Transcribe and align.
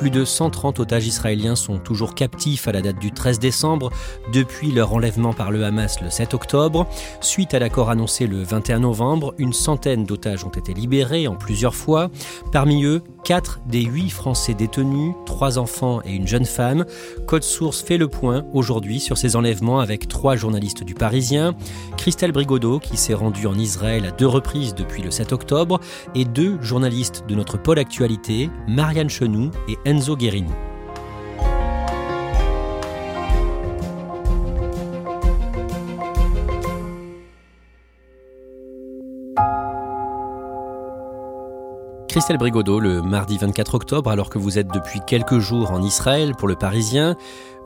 Plus 0.00 0.08
de 0.08 0.24
130 0.24 0.80
otages 0.80 1.06
israéliens 1.06 1.54
sont 1.54 1.76
toujours 1.76 2.14
captifs 2.14 2.66
à 2.66 2.72
la 2.72 2.80
date 2.80 2.98
du 2.98 3.12
13 3.12 3.38
décembre, 3.38 3.90
depuis 4.32 4.72
leur 4.72 4.94
enlèvement 4.94 5.34
par 5.34 5.50
le 5.50 5.62
Hamas 5.62 6.00
le 6.00 6.08
7 6.08 6.32
octobre. 6.32 6.86
Suite 7.20 7.52
à 7.52 7.58
l'accord 7.58 7.90
annoncé 7.90 8.26
le 8.26 8.42
21 8.42 8.78
novembre, 8.78 9.34
une 9.36 9.52
centaine 9.52 10.04
d'otages 10.04 10.42
ont 10.42 10.48
été 10.48 10.72
libérés 10.72 11.28
en 11.28 11.36
plusieurs 11.36 11.74
fois. 11.74 12.08
Parmi 12.50 12.82
eux, 12.84 13.02
4 13.24 13.60
des 13.66 13.82
8 13.82 14.08
Français 14.08 14.54
détenus, 14.54 15.12
3 15.26 15.58
enfants 15.58 16.00
et 16.06 16.14
une 16.14 16.26
jeune 16.26 16.46
femme. 16.46 16.86
Code 17.26 17.42
Source 17.42 17.82
fait 17.82 17.98
le 17.98 18.08
point 18.08 18.46
aujourd'hui 18.54 19.00
sur 19.00 19.18
ces 19.18 19.36
enlèvements 19.36 19.80
avec 19.80 20.08
trois 20.08 20.34
journalistes 20.34 20.82
du 20.82 20.94
Parisien. 20.94 21.54
Christelle 21.98 22.32
Brigodeau, 22.32 22.78
qui 22.78 22.96
s'est 22.96 23.12
rendue 23.12 23.46
en 23.46 23.54
Israël 23.58 24.06
à 24.06 24.12
deux 24.12 24.26
reprises 24.26 24.74
depuis 24.74 25.02
le 25.02 25.10
7 25.10 25.34
octobre, 25.34 25.78
et 26.14 26.24
deux 26.24 26.58
journalistes 26.62 27.24
de 27.28 27.34
notre 27.34 27.58
pôle 27.58 27.78
actualité, 27.78 28.48
Marianne 28.66 29.10
Chenoux 29.10 29.50
et 29.68 29.76
Enzo 29.90 30.16
Guérini. 30.16 30.52
Christelle 42.06 42.38
Brigodeau, 42.38 42.78
le 42.78 43.02
mardi 43.02 43.36
24 43.36 43.74
octobre, 43.74 44.12
alors 44.12 44.30
que 44.30 44.38
vous 44.38 44.60
êtes 44.60 44.68
depuis 44.68 45.00
quelques 45.04 45.40
jours 45.40 45.72
en 45.72 45.82
Israël 45.82 46.34
pour 46.38 46.46
le 46.46 46.54
Parisien, 46.54 47.16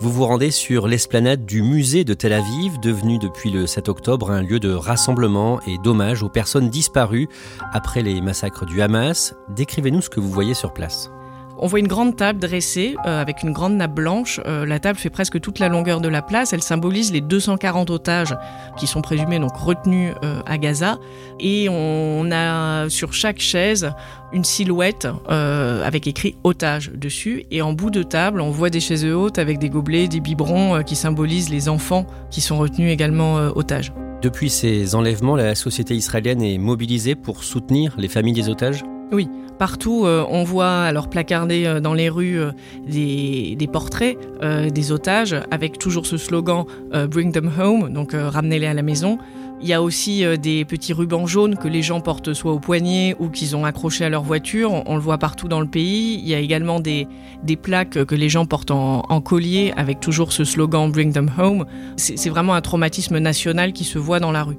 vous 0.00 0.10
vous 0.10 0.24
rendez 0.24 0.50
sur 0.50 0.88
l'esplanade 0.88 1.44
du 1.44 1.60
musée 1.60 2.04
de 2.04 2.14
Tel 2.14 2.32
Aviv, 2.32 2.80
devenu 2.80 3.18
depuis 3.18 3.50
le 3.50 3.66
7 3.66 3.90
octobre 3.90 4.30
un 4.30 4.40
lieu 4.40 4.60
de 4.60 4.72
rassemblement 4.72 5.60
et 5.66 5.76
d'hommage 5.76 6.22
aux 6.22 6.30
personnes 6.30 6.70
disparues 6.70 7.28
après 7.74 8.00
les 8.00 8.22
massacres 8.22 8.64
du 8.64 8.80
Hamas. 8.80 9.34
Décrivez-nous 9.50 10.00
ce 10.00 10.08
que 10.08 10.20
vous 10.20 10.30
voyez 10.30 10.54
sur 10.54 10.72
place. 10.72 11.10
On 11.58 11.66
voit 11.66 11.78
une 11.78 11.88
grande 11.88 12.16
table 12.16 12.40
dressée 12.40 12.96
euh, 13.06 13.20
avec 13.20 13.42
une 13.42 13.52
grande 13.52 13.74
nappe 13.76 13.94
blanche. 13.94 14.40
Euh, 14.46 14.66
la 14.66 14.80
table 14.80 14.98
fait 14.98 15.10
presque 15.10 15.40
toute 15.40 15.58
la 15.58 15.68
longueur 15.68 16.00
de 16.00 16.08
la 16.08 16.20
place. 16.20 16.52
Elle 16.52 16.62
symbolise 16.62 17.12
les 17.12 17.20
240 17.20 17.90
otages 17.90 18.36
qui 18.76 18.86
sont 18.86 19.02
présumés 19.02 19.38
donc 19.38 19.56
retenus 19.56 20.14
euh, 20.24 20.40
à 20.46 20.58
Gaza. 20.58 20.98
Et 21.38 21.68
on 21.70 22.30
a 22.32 22.88
sur 22.88 23.12
chaque 23.12 23.40
chaise 23.40 23.92
une 24.32 24.44
silhouette 24.44 25.06
avec 25.28 26.06
écrit 26.06 26.36
otage 26.42 26.90
dessus. 26.92 27.46
Et 27.50 27.62
en 27.62 27.72
bout 27.72 27.90
de 27.90 28.02
table, 28.02 28.40
on 28.40 28.50
voit 28.50 28.70
des 28.70 28.80
chaises 28.80 29.04
hautes 29.04 29.38
avec 29.38 29.58
des 29.58 29.70
gobelets, 29.70 30.08
des 30.08 30.20
biberons 30.20 30.82
qui 30.82 30.96
symbolisent 30.96 31.50
les 31.50 31.68
enfants 31.68 32.06
qui 32.30 32.40
sont 32.40 32.58
retenus 32.58 32.92
également 32.92 33.36
otages. 33.54 33.92
Depuis 34.22 34.50
ces 34.50 34.94
enlèvements, 34.94 35.36
la 35.36 35.54
société 35.54 35.94
israélienne 35.94 36.42
est 36.42 36.58
mobilisée 36.58 37.14
pour 37.14 37.44
soutenir 37.44 37.94
les 37.98 38.08
familles 38.08 38.32
des 38.32 38.48
otages? 38.48 38.82
Oui, 39.12 39.28
partout 39.58 40.04
euh, 40.04 40.24
on 40.28 40.44
voit 40.44 40.82
alors 40.82 41.08
placarder 41.08 41.66
euh, 41.66 41.80
dans 41.80 41.94
les 41.94 42.08
rues 42.08 42.38
euh, 42.38 42.52
des, 42.86 43.68
portraits 43.72 44.18
des 44.72 44.92
otages 44.92 45.34
avec 45.50 45.78
toujours 45.78 46.06
ce 46.06 46.16
slogan 46.16 46.64
Bring 47.10 47.32
them 47.32 47.50
home, 47.58 47.92
donc 47.92 48.12
ramenez-les 48.14 48.66
à 48.66 48.74
la 48.74 48.82
maison. 48.82 49.18
Il 49.62 49.68
y 49.68 49.72
a 49.72 49.82
aussi 49.82 50.22
des 50.38 50.64
petits 50.64 50.92
rubans 50.92 51.26
jaunes 51.26 51.56
que 51.56 51.66
les 51.66 51.82
gens 51.82 52.00
portent 52.00 52.34
soit 52.34 52.52
au 52.52 52.58
poignet 52.58 53.16
ou 53.18 53.30
qu'ils 53.30 53.56
ont 53.56 53.64
accrochés 53.64 54.04
à 54.04 54.10
leur 54.10 54.22
voiture. 54.22 54.82
On, 54.86 54.96
le 54.96 55.00
voit 55.00 55.18
partout 55.18 55.48
dans 55.48 55.60
le 55.60 55.66
pays. 55.66 56.20
Il 56.20 56.28
y 56.28 56.34
a 56.34 56.38
également 56.38 56.78
des, 56.78 57.08
plaques 57.62 58.04
que 58.04 58.14
les 58.14 58.28
gens 58.28 58.44
portent 58.44 58.70
en, 58.70 59.02
en, 59.08 59.20
collier 59.20 59.72
avec 59.76 60.00
toujours 60.00 60.32
ce 60.32 60.44
slogan 60.44 60.92
Bring 60.92 61.12
them 61.12 61.30
home. 61.38 61.64
C'est 61.96 62.28
vraiment 62.28 62.54
un 62.54 62.60
traumatisme 62.60 63.18
national 63.18 63.72
qui 63.72 63.84
se 63.84 63.98
voit 63.98 64.20
dans 64.20 64.32
la 64.32 64.44
rue. 64.44 64.58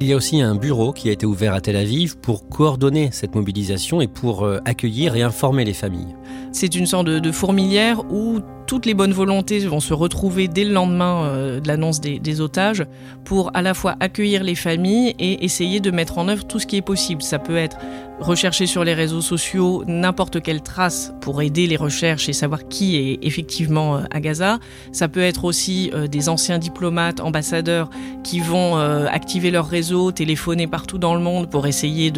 Il 0.00 0.08
y 0.08 0.12
a 0.12 0.16
aussi 0.16 0.40
un 0.40 0.56
bureau 0.56 0.92
qui 0.92 1.08
a 1.08 1.12
été 1.12 1.24
ouvert 1.24 1.54
à 1.54 1.60
Tel 1.60 1.76
Aviv 1.76 2.16
pour 2.18 2.48
coordonner 2.48 3.10
cette 3.12 3.34
mobilisation 3.36 4.00
et 4.00 4.08
pour 4.08 4.44
euh, 4.44 4.58
accueillir 4.64 5.14
et 5.14 5.22
informer 5.22 5.64
les 5.64 5.72
familles. 5.72 6.16
C'est 6.52 6.74
une 6.74 6.86
sorte 6.86 7.06
de, 7.06 7.32
fourmilière 7.32 8.02
où 8.10 8.40
toutes 8.66 8.86
les 8.86 8.94
bonnes 8.94 9.12
volontés 9.12 9.60
vont 9.60 9.80
se 9.80 9.94
retrouver 9.94 10.48
dès 10.48 10.64
le 10.64 10.72
lendemain 10.72 11.24
euh, 11.24 11.60
de 11.60 11.68
l'annonce 11.68 12.00
des, 12.00 12.40
otages 12.40 12.84
pour 13.24 13.50
à 13.54 13.62
la 13.62 13.74
fois 13.74 13.94
accueillir 14.00 14.42
les 14.42 14.54
familles 14.54 15.14
et 15.18 15.44
essayer 15.44 15.80
de 15.80 15.90
mettre 15.90 16.18
en 16.18 16.28
œuvre 16.28 16.44
tout 16.44 16.58
ce 16.58 16.66
qui 16.66 16.76
est 16.76 16.82
possible. 16.82 17.22
Ça 17.22 17.38
peut 17.38 17.56
être 17.56 17.76
rechercher 18.20 18.66
sur 18.66 18.84
les 18.84 18.94
réseaux 18.94 19.20
sociaux 19.20 19.84
n'importe 19.86 20.42
quelle 20.42 20.62
trace 20.62 21.12
pour 21.20 21.42
aider 21.42 21.66
les 21.66 21.76
recherches 21.76 22.28
et 22.28 22.32
savoir 22.32 22.68
qui 22.68 22.96
est 22.96 23.18
effectivement 23.22 23.96
euh, 23.96 24.02
à 24.10 24.20
Gaza. 24.20 24.58
Ça 24.92 25.08
peut 25.08 25.22
être 25.22 25.44
aussi 25.44 25.90
euh, 25.94 26.06
des 26.06 26.28
anciens 26.28 26.58
diplomates, 26.58 27.20
ambassadeurs 27.20 27.90
qui 28.22 28.40
vont 28.40 28.76
activer 28.76 29.50
leur 29.50 29.66
réseau, 29.66 30.10
téléphoner 30.10 30.66
partout 30.66 30.96
dans 30.98 31.14
le 31.14 31.20
monde 31.20 31.50
pour 31.50 31.66
essayer 31.66 32.10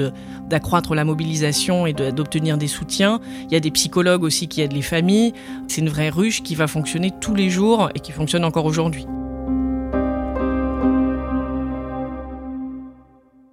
d'accroître 0.48 0.94
la 0.94 1.04
mobilisation 1.04 1.86
et 1.86 1.92
d'obtenir 1.92 2.58
des 2.58 2.68
soutiens. 2.68 3.20
Il 3.46 3.52
y 3.52 3.56
a 3.56 3.60
des 3.60 3.72
psychologues 3.72 4.22
aussi 4.22 4.46
qui 4.46 4.60
aident 4.60 4.72
les 4.72 4.82
familles. 4.82 5.32
C'est 5.66 5.80
une 5.80 5.88
vraie 5.88 6.10
ruche 6.10 6.35
qui 6.42 6.54
va 6.54 6.66
fonctionner 6.66 7.10
tous 7.20 7.34
les 7.34 7.50
jours 7.50 7.90
et 7.94 8.00
qui 8.00 8.12
fonctionne 8.12 8.44
encore 8.44 8.64
aujourd'hui. 8.64 9.06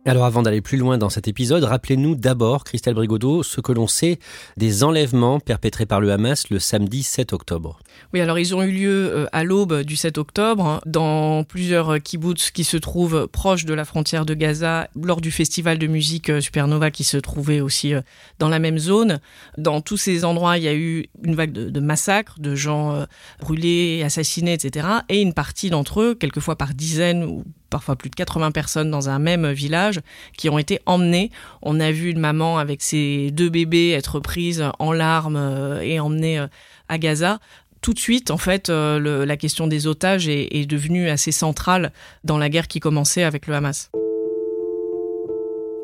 Alors 0.06 0.25
avant 0.25 0.41
d'aller 0.41 0.59
plus 0.59 0.78
loin 0.78 0.97
dans 0.97 1.08
cet 1.08 1.30
épisode, 1.30 1.64
rappelez-nous 1.64 2.16
d'abord, 2.16 2.66
Christelle 2.66 2.94
Brigodeau, 2.94 3.41
ce 3.41 3.62
que 3.62 3.72
l'on 3.72 3.88
sait 3.88 4.19
des 4.58 4.84
enlèvements 4.84 5.40
perpétrés 5.40 5.86
par 5.86 6.02
le 6.02 6.12
Hamas 6.12 6.50
le 6.50 6.59
samedi 6.59 7.03
7 7.03 7.31
octobre. 7.31 7.80
Oui, 8.13 8.19
alors 8.19 8.38
ils 8.38 8.53
ont 8.53 8.62
eu 8.63 8.72
lieu 8.72 9.12
euh, 9.13 9.25
à 9.31 9.46
l'aube 9.46 9.84
du 9.84 9.96
7 9.96 10.18
octobre 10.18 10.66
hein, 10.66 10.81
dans 10.86 11.46
plusieurs 11.46 12.02
kibbutz 12.02 12.52
qui 12.52 12.66
se 12.66 12.75
trouvent 12.75 13.30
proches 13.31 13.63
de 13.63 13.74
la 13.74 13.86
frontière 13.86 14.25
de 14.25 14.34
Gaza 14.34 14.90
lors 15.02 15.22
du 15.22 15.31
festival 15.31 15.80
de 15.80 15.88
musique 15.88 16.30
euh, 16.30 16.42
Supernova 16.42 16.92
qui 16.92 17.06
se 17.06 17.16
trouvait 17.16 17.62
aussi 17.62 17.94
euh, 17.94 18.02
dans 18.40 18.50
la 18.50 18.59
même 18.59 18.80
zone. 18.80 19.22
Dans 19.58 19.80
tous 19.80 19.96
ces 19.96 20.25
endroits, 20.25 20.58
il 20.58 20.66
y 20.66 20.68
a 20.68 20.75
eu 20.75 21.06
une 21.24 21.36
vague 21.36 21.53
de, 21.53 21.80
massacres, 21.80 22.42
de 22.42 22.56
gens 22.56 23.06
brûlés, 23.39 24.04
assassinés, 24.04 24.54
etc. 24.54 24.86
Et 25.07 25.22
une 25.22 25.33
partie 25.33 25.69
d'entre 25.69 26.01
eux, 26.01 26.13
quelquefois 26.13 26.57
par 26.57 26.74
dizaines 26.74 27.24
ou 27.24 27.45
parfois 27.74 27.96
plus 27.96 28.12
de 28.12 28.16
80 28.16 28.52
personnes 28.52 28.92
dans 28.92 29.10
un 29.10 29.18
même 29.18 29.52
village 29.52 30.00
qui 30.38 30.48
ont 30.48 30.60
été 30.60 30.80
emmenées. 30.86 31.31
On 31.64 31.80
a 31.80 31.92
vu 31.92 32.12
une 32.12 32.20
maman 32.20 32.60
avec 32.60 32.84
ses 32.84 33.31
deux 33.31 33.50
bébés 33.50 33.90
être 33.90 34.20
prise 34.20 34.64
en 34.78 34.92
larmes 34.92 35.38
euh, 35.38 35.81
et 35.81 36.00
emmenée 36.00 36.38
euh, 36.38 36.48
à 36.88 37.00
Gaza 37.00 37.40
tout 37.81 37.94
de 37.94 38.00
suite, 38.00 38.31
en 38.31 38.38
fait, 38.38 38.70
euh, 38.70 39.25
la 39.25 39.36
question 39.36 39.68
des 39.68 39.88
otages 39.88 40.30
est, 40.30 40.66
devenue 40.66 41.10
assez 41.10 41.34
centrale 41.34 41.92
dans 42.24 42.38
la 42.38 42.48
guerre 42.48 42.70
qui 42.70 42.80
commençait 42.80 43.24
avec 43.24 43.46
le 43.46 43.56
Hamas. 43.56 43.92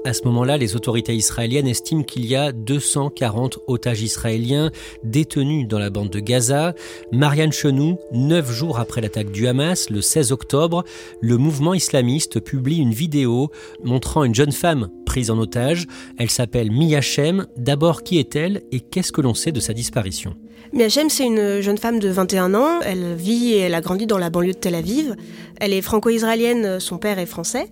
À 0.09 0.13
ce 0.13 0.23
moment-là, 0.23 0.57
les 0.57 0.75
autorités 0.75 1.15
israéliennes 1.15 1.67
estiment 1.67 2.01
qu'il 2.01 2.25
y 2.25 2.35
a 2.35 2.51
240 2.51 3.59
otages 3.67 4.01
israéliens 4.01 4.71
détenus 5.03 5.67
dans 5.67 5.77
la 5.77 5.91
bande 5.91 6.09
de 6.09 6.19
Gaza. 6.19 6.73
Marianne 7.11 7.51
Chenou, 7.51 7.99
neuf 8.11 8.51
jours 8.51 8.79
après 8.79 9.01
l'attaque 9.01 9.29
du 9.29 9.47
Hamas, 9.47 9.91
le 9.91 10.01
16 10.01 10.31
octobre, 10.31 10.83
le 11.21 11.37
mouvement 11.37 11.75
islamiste 11.75 12.39
publie 12.39 12.77
une 12.77 12.91
vidéo 12.91 13.51
montrant 13.83 14.23
une 14.23 14.33
jeune 14.33 14.51
femme 14.51 14.89
prise 15.09 15.31
en 15.31 15.39
otage. 15.39 15.87
Elle 16.19 16.29
s'appelle 16.29 16.71
Miyachem. 16.71 17.47
D'abord, 17.57 18.03
qui 18.03 18.19
est-elle 18.19 18.61
et 18.71 18.79
qu'est-ce 18.79 19.11
que 19.11 19.21
l'on 19.21 19.33
sait 19.33 19.51
de 19.51 19.59
sa 19.59 19.73
disparition? 19.73 20.35
Miyachem, 20.71 21.09
c'est 21.09 21.25
une 21.25 21.61
jeune 21.61 21.79
femme 21.79 21.97
de 21.97 22.09
21 22.09 22.53
ans. 22.53 22.79
Elle 22.85 23.15
vit 23.15 23.53
et 23.53 23.57
elle 23.57 23.73
a 23.73 23.81
grandi 23.81 24.05
dans 24.05 24.19
la 24.19 24.29
banlieue 24.29 24.53
de 24.53 24.57
Tel 24.59 24.75
Aviv. 24.75 25.15
Elle 25.59 25.73
est 25.73 25.81
franco-israélienne, 25.81 26.79
son 26.79 26.99
père 26.99 27.17
est 27.17 27.25
français. 27.25 27.65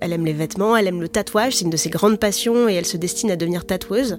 Elle 0.00 0.14
aime 0.14 0.24
les 0.24 0.32
vêtements, 0.32 0.76
elle 0.76 0.86
aime 0.86 1.02
le 1.02 1.08
tatouage, 1.08 1.56
c'est 1.56 1.64
une 1.64 1.70
de 1.70 1.76
ses 1.76 1.90
grandes 1.90 2.18
passions 2.18 2.70
et 2.70 2.74
elle 2.74 2.86
se 2.86 2.96
destine 2.96 3.30
à 3.30 3.36
devenir 3.36 3.66
tatoueuse. 3.66 4.18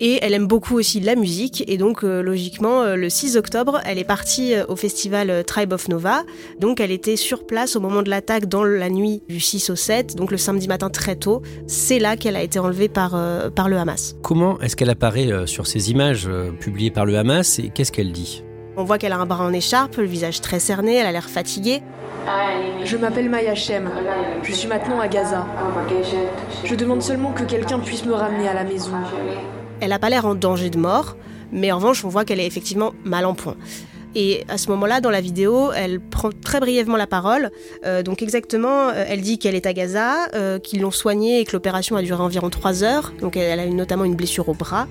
Et 0.00 0.18
elle 0.22 0.34
aime 0.34 0.46
beaucoup 0.46 0.76
aussi 0.76 1.00
la 1.00 1.14
musique. 1.14 1.64
Et 1.68 1.76
donc, 1.76 2.04
euh, 2.04 2.22
logiquement, 2.22 2.82
euh, 2.82 2.96
le 2.96 3.08
6 3.08 3.36
octobre, 3.36 3.80
elle 3.84 3.98
est 3.98 4.04
partie 4.04 4.54
euh, 4.54 4.64
au 4.68 4.76
festival 4.76 5.44
Tribe 5.46 5.72
of 5.72 5.88
Nova. 5.88 6.22
Donc, 6.58 6.80
elle 6.80 6.90
était 6.90 7.16
sur 7.16 7.46
place 7.46 7.76
au 7.76 7.80
moment 7.80 8.02
de 8.02 8.10
l'attaque 8.10 8.46
dans 8.46 8.64
la 8.64 8.90
nuit 8.90 9.22
du 9.28 9.40
6 9.40 9.70
au 9.70 9.76
7, 9.76 10.16
donc 10.16 10.30
le 10.30 10.36
samedi 10.36 10.68
matin 10.68 10.90
très 10.90 11.16
tôt. 11.16 11.42
C'est 11.66 11.98
là 11.98 12.16
qu'elle 12.16 12.36
a 12.36 12.42
été 12.42 12.58
enlevée 12.58 12.88
par, 12.88 13.10
par 13.54 13.68
le 13.68 13.76
Hamas. 13.76 14.16
Comment 14.22 14.60
est-ce 14.60 14.76
qu'elle 14.76 14.90
apparaît 14.90 15.46
sur 15.46 15.66
ces 15.66 15.90
images 15.90 16.28
publiées 16.60 16.90
par 16.90 17.06
le 17.06 17.16
Hamas 17.16 17.58
et 17.58 17.68
qu'est-ce 17.68 17.92
qu'elle 17.92 18.12
dit? 18.12 18.42
On 18.76 18.84
voit 18.84 18.98
qu'elle 18.98 19.12
a 19.12 19.18
un 19.18 19.26
bras 19.26 19.44
en 19.44 19.52
écharpe, 19.52 19.96
le 19.96 20.04
visage 20.04 20.40
très 20.40 20.58
cerné, 20.58 20.96
elle 20.96 21.06
a 21.06 21.12
l'air 21.12 21.28
fatiguée. 21.28 21.82
Je 22.84 22.96
m'appelle 22.96 23.28
Maya 23.28 23.54
Shem. 23.54 23.90
Je 24.42 24.52
suis 24.52 24.68
maintenant 24.68 25.00
à 25.00 25.08
Gaza. 25.08 25.46
Je 26.64 26.74
demande 26.74 27.02
seulement 27.02 27.32
que 27.32 27.44
quelqu'un 27.44 27.78
puisse 27.78 28.04
me 28.04 28.14
ramener 28.14 28.48
à 28.48 28.54
la 28.54 28.64
maison. 28.64 28.92
Elle 29.82 29.88
n'a 29.88 29.98
pas 29.98 30.10
l'air 30.10 30.26
en 30.26 30.36
danger 30.36 30.70
de 30.70 30.78
mort, 30.78 31.16
mais 31.50 31.72
en 31.72 31.76
revanche, 31.76 32.04
on 32.04 32.08
voit 32.08 32.24
qu'elle 32.24 32.38
est 32.38 32.46
effectivement 32.46 32.92
mal 33.02 33.26
en 33.26 33.34
point. 33.34 33.56
Et 34.14 34.44
à 34.48 34.56
ce 34.56 34.70
moment-là, 34.70 35.00
dans 35.00 35.10
la 35.10 35.20
vidéo, 35.20 35.72
elle 35.72 35.98
prend 35.98 36.30
très 36.30 36.60
brièvement 36.60 36.96
la 36.96 37.08
parole. 37.08 37.50
Euh, 37.84 38.04
donc 38.04 38.22
exactement, 38.22 38.90
euh, 38.90 39.04
elle 39.08 39.22
dit 39.22 39.40
qu'elle 39.40 39.56
est 39.56 39.66
à 39.66 39.72
Gaza, 39.72 40.28
euh, 40.34 40.60
qu'ils 40.60 40.82
l'ont 40.82 40.92
soignée 40.92 41.40
et 41.40 41.44
que 41.44 41.52
l'opération 41.52 41.96
a 41.96 42.02
duré 42.02 42.22
environ 42.22 42.48
trois 42.48 42.84
heures. 42.84 43.12
Donc 43.20 43.36
elle 43.36 43.58
a 43.58 43.66
notamment 43.66 44.04
une 44.04 44.14
blessure 44.14 44.48
au 44.48 44.54
bras. 44.54 44.86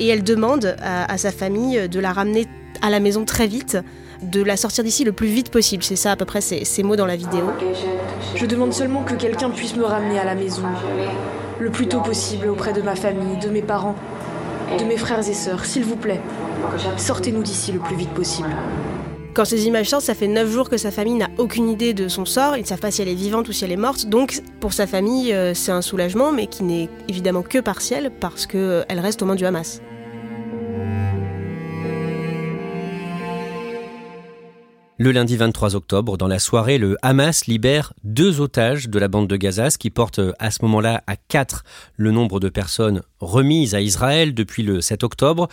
Et 0.00 0.08
elle 0.08 0.24
demande 0.24 0.74
à, 0.82 1.16
sa 1.18 1.30
famille 1.30 1.88
de 1.88 2.00
la 2.00 2.12
ramener 2.12 2.48
à 2.80 2.90
la 2.90 2.98
maison 2.98 3.24
très 3.24 3.46
vite, 3.46 3.78
de 4.22 4.42
la 4.42 4.56
sortir 4.56 4.82
d'ici 4.82 5.04
le 5.04 5.12
plus 5.12 5.28
vite 5.28 5.50
possible. 5.50 5.84
C'est 5.84 5.94
ça 5.94 6.10
à 6.10 6.16
peu 6.16 6.24
près 6.24 6.40
ces 6.40 6.82
mots 6.82 6.96
dans 6.96 7.06
la 7.06 7.14
vidéo. 7.14 7.52
Je 8.34 8.46
demande 8.46 8.72
seulement 8.72 9.04
que 9.04 9.14
quelqu'un 9.14 9.50
puisse 9.50 9.76
me 9.76 9.84
ramener 9.84 10.18
à 10.18 10.24
la 10.24 10.34
maison 10.34 10.64
le 11.60 11.70
plus 11.70 11.86
tôt 11.86 12.00
possible 12.00 12.48
auprès 12.48 12.72
de 12.72 12.82
ma 12.82 12.96
famille, 12.96 13.36
de 13.36 13.48
mes 13.48 13.62
parents 13.62 13.94
de 14.78 14.84
mes 14.84 14.96
frères 14.96 15.26
et 15.28 15.34
sœurs, 15.34 15.64
s'il 15.64 15.84
vous 15.84 15.96
plaît. 15.96 16.20
Sortez-nous 16.96 17.42
d'ici 17.42 17.72
le 17.72 17.78
plus 17.78 17.96
vite 17.96 18.10
possible. 18.10 18.50
Quand 19.34 19.46
ces 19.46 19.66
images 19.66 19.88
sortent, 19.88 20.04
ça 20.04 20.14
fait 20.14 20.28
9 20.28 20.50
jours 20.50 20.68
que 20.68 20.76
sa 20.76 20.90
famille 20.90 21.14
n'a 21.14 21.30
aucune 21.38 21.68
idée 21.70 21.94
de 21.94 22.08
son 22.08 22.26
sort. 22.26 22.56
Ils 22.56 22.62
ne 22.62 22.66
savent 22.66 22.80
pas 22.80 22.90
si 22.90 23.00
elle 23.00 23.08
est 23.08 23.14
vivante 23.14 23.48
ou 23.48 23.52
si 23.52 23.64
elle 23.64 23.72
est 23.72 23.76
morte. 23.76 24.06
Donc, 24.06 24.42
pour 24.60 24.74
sa 24.74 24.86
famille, 24.86 25.32
euh, 25.32 25.54
c'est 25.54 25.72
un 25.72 25.80
soulagement, 25.80 26.32
mais 26.32 26.46
qui 26.46 26.64
n'est 26.64 26.90
évidemment 27.08 27.42
que 27.42 27.58
partiel 27.58 28.10
parce 28.20 28.46
qu'elle 28.46 28.60
euh, 28.60 29.00
reste 29.00 29.22
aux 29.22 29.26
mains 29.26 29.34
du 29.34 29.46
Hamas. 29.46 29.80
Le 35.02 35.10
lundi 35.10 35.36
23 35.36 35.74
octobre, 35.74 36.16
dans 36.16 36.28
la 36.28 36.38
soirée, 36.38 36.78
le 36.78 36.96
Hamas 37.02 37.46
libère 37.46 37.92
deux 38.04 38.40
otages 38.40 38.88
de 38.88 39.00
la 39.00 39.08
bande 39.08 39.26
de 39.26 39.34
Gaza, 39.34 39.68
ce 39.68 39.76
qui 39.76 39.90
porte 39.90 40.20
à 40.38 40.52
ce 40.52 40.62
moment-là 40.62 41.02
à 41.08 41.16
quatre 41.16 41.64
le 41.96 42.12
nombre 42.12 42.38
de 42.38 42.48
personnes 42.48 43.02
remises 43.18 43.74
à 43.74 43.80
Israël 43.80 44.32
depuis 44.32 44.62
le 44.62 44.80
7 44.80 45.02
octobre. 45.02 45.48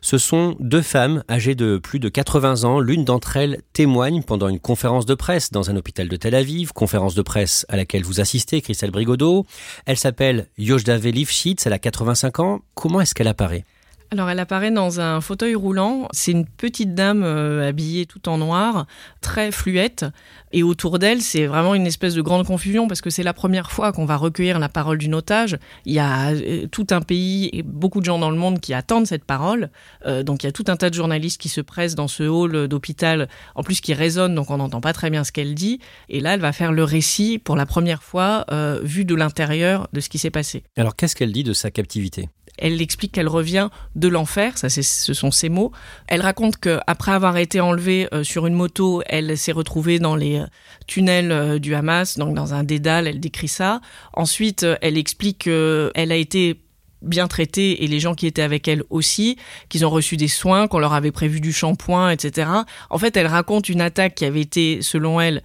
Ce 0.00 0.16
sont 0.16 0.56
deux 0.58 0.80
femmes 0.80 1.22
âgées 1.28 1.54
de 1.54 1.76
plus 1.76 1.98
de 1.98 2.08
80 2.08 2.64
ans. 2.64 2.80
L'une 2.80 3.04
d'entre 3.04 3.36
elles 3.36 3.60
témoigne 3.74 4.22
pendant 4.22 4.48
une 4.48 4.58
conférence 4.58 5.04
de 5.04 5.14
presse 5.14 5.50
dans 5.50 5.68
un 5.68 5.76
hôpital 5.76 6.08
de 6.08 6.16
Tel 6.16 6.34
Aviv, 6.34 6.72
conférence 6.72 7.14
de 7.14 7.20
presse 7.20 7.66
à 7.68 7.76
laquelle 7.76 8.04
vous 8.04 8.22
assistez, 8.22 8.62
Christelle 8.62 8.90
Brigodeau. 8.90 9.44
Elle 9.84 9.98
s'appelle 9.98 10.48
Yojdave 10.56 11.08
Lifshitz, 11.08 11.66
elle 11.66 11.74
a 11.74 11.78
85 11.78 12.40
ans. 12.40 12.60
Comment 12.72 13.02
est-ce 13.02 13.14
qu'elle 13.14 13.28
apparaît? 13.28 13.66
Alors 14.10 14.30
elle 14.30 14.38
apparaît 14.38 14.70
dans 14.70 15.00
un 15.00 15.20
fauteuil 15.20 15.54
roulant. 15.54 16.08
C'est 16.12 16.30
une 16.30 16.46
petite 16.46 16.94
dame 16.94 17.22
euh, 17.24 17.68
habillée 17.68 18.06
tout 18.06 18.28
en 18.28 18.38
noir, 18.38 18.86
très 19.20 19.50
fluette. 19.50 20.04
Et 20.52 20.62
autour 20.62 21.00
d'elle, 21.00 21.20
c'est 21.20 21.46
vraiment 21.46 21.74
une 21.74 21.86
espèce 21.86 22.14
de 22.14 22.22
grande 22.22 22.46
confusion 22.46 22.86
parce 22.86 23.00
que 23.00 23.10
c'est 23.10 23.24
la 23.24 23.32
première 23.32 23.72
fois 23.72 23.90
qu'on 23.92 24.04
va 24.04 24.16
recueillir 24.16 24.60
la 24.60 24.68
parole 24.68 24.98
d'une 24.98 25.14
otage. 25.14 25.58
Il 25.84 25.94
y 25.94 25.98
a 25.98 26.30
euh, 26.30 26.66
tout 26.68 26.86
un 26.90 27.00
pays 27.00 27.50
et 27.52 27.64
beaucoup 27.64 27.98
de 27.98 28.04
gens 28.04 28.18
dans 28.20 28.30
le 28.30 28.36
monde 28.36 28.60
qui 28.60 28.72
attendent 28.72 29.06
cette 29.06 29.24
parole. 29.24 29.70
Euh, 30.06 30.22
donc 30.22 30.44
il 30.44 30.46
y 30.46 30.48
a 30.48 30.52
tout 30.52 30.64
un 30.68 30.76
tas 30.76 30.90
de 30.90 30.94
journalistes 30.94 31.40
qui 31.40 31.48
se 31.48 31.60
pressent 31.60 31.96
dans 31.96 32.08
ce 32.08 32.22
hall 32.22 32.68
d'hôpital, 32.68 33.28
en 33.56 33.64
plus 33.64 33.80
qui 33.80 33.94
résonnent, 33.94 34.36
donc 34.36 34.50
on 34.50 34.58
n'entend 34.58 34.80
pas 34.80 34.92
très 34.92 35.10
bien 35.10 35.24
ce 35.24 35.32
qu'elle 35.32 35.54
dit. 35.54 35.80
Et 36.08 36.20
là, 36.20 36.34
elle 36.34 36.40
va 36.40 36.52
faire 36.52 36.72
le 36.72 36.84
récit 36.84 37.40
pour 37.40 37.56
la 37.56 37.66
première 37.66 38.04
fois, 38.04 38.46
vu 38.82 39.04
de 39.04 39.14
l'intérieur 39.14 39.88
de 39.92 40.00
ce 40.00 40.08
qui 40.08 40.18
s'est 40.18 40.30
passé. 40.30 40.62
Alors 40.76 40.94
qu'est-ce 40.94 41.16
qu'elle 41.16 41.32
dit 41.32 41.42
de 41.42 41.52
sa 41.52 41.70
captivité? 41.70 42.28
Elle 42.58 42.80
explique 42.80 43.12
qu'elle 43.12 43.28
revient 43.28 43.68
de 43.96 44.08
l'enfer, 44.08 44.56
ça 44.58 44.68
ce 44.68 45.14
sont 45.14 45.30
ses 45.30 45.48
mots. 45.48 45.72
Elle 46.06 46.20
raconte 46.20 46.56
qu'après 46.56 47.12
avoir 47.12 47.36
été 47.36 47.60
enlevée 47.60 48.08
euh, 48.12 48.22
sur 48.22 48.46
une 48.46 48.54
moto, 48.54 49.02
elle 49.06 49.36
s'est 49.36 49.52
retrouvée 49.52 49.98
dans 49.98 50.16
les 50.16 50.38
euh, 50.38 50.46
tunnels 50.86 51.32
euh, 51.32 51.58
du 51.58 51.74
Hamas, 51.74 52.18
donc 52.18 52.34
dans 52.34 52.54
un 52.54 52.64
dédale, 52.64 53.06
elle 53.06 53.20
décrit 53.20 53.48
ça. 53.48 53.80
Ensuite, 54.12 54.66
elle 54.80 54.96
explique 54.96 55.44
qu'elle 55.44 56.12
a 56.12 56.16
été 56.16 56.60
bien 57.02 57.28
traitée 57.28 57.84
et 57.84 57.86
les 57.86 58.00
gens 58.00 58.14
qui 58.14 58.26
étaient 58.26 58.40
avec 58.40 58.66
elle 58.66 58.82
aussi, 58.88 59.36
qu'ils 59.68 59.84
ont 59.84 59.90
reçu 59.90 60.16
des 60.16 60.28
soins, 60.28 60.68
qu'on 60.68 60.78
leur 60.78 60.94
avait 60.94 61.12
prévu 61.12 61.40
du 61.40 61.52
shampoing, 61.52 62.08
etc. 62.10 62.48
En 62.88 62.98
fait, 62.98 63.16
elle 63.16 63.26
raconte 63.26 63.68
une 63.68 63.82
attaque 63.82 64.14
qui 64.14 64.24
avait 64.24 64.40
été, 64.40 64.80
selon 64.80 65.20
elle, 65.20 65.42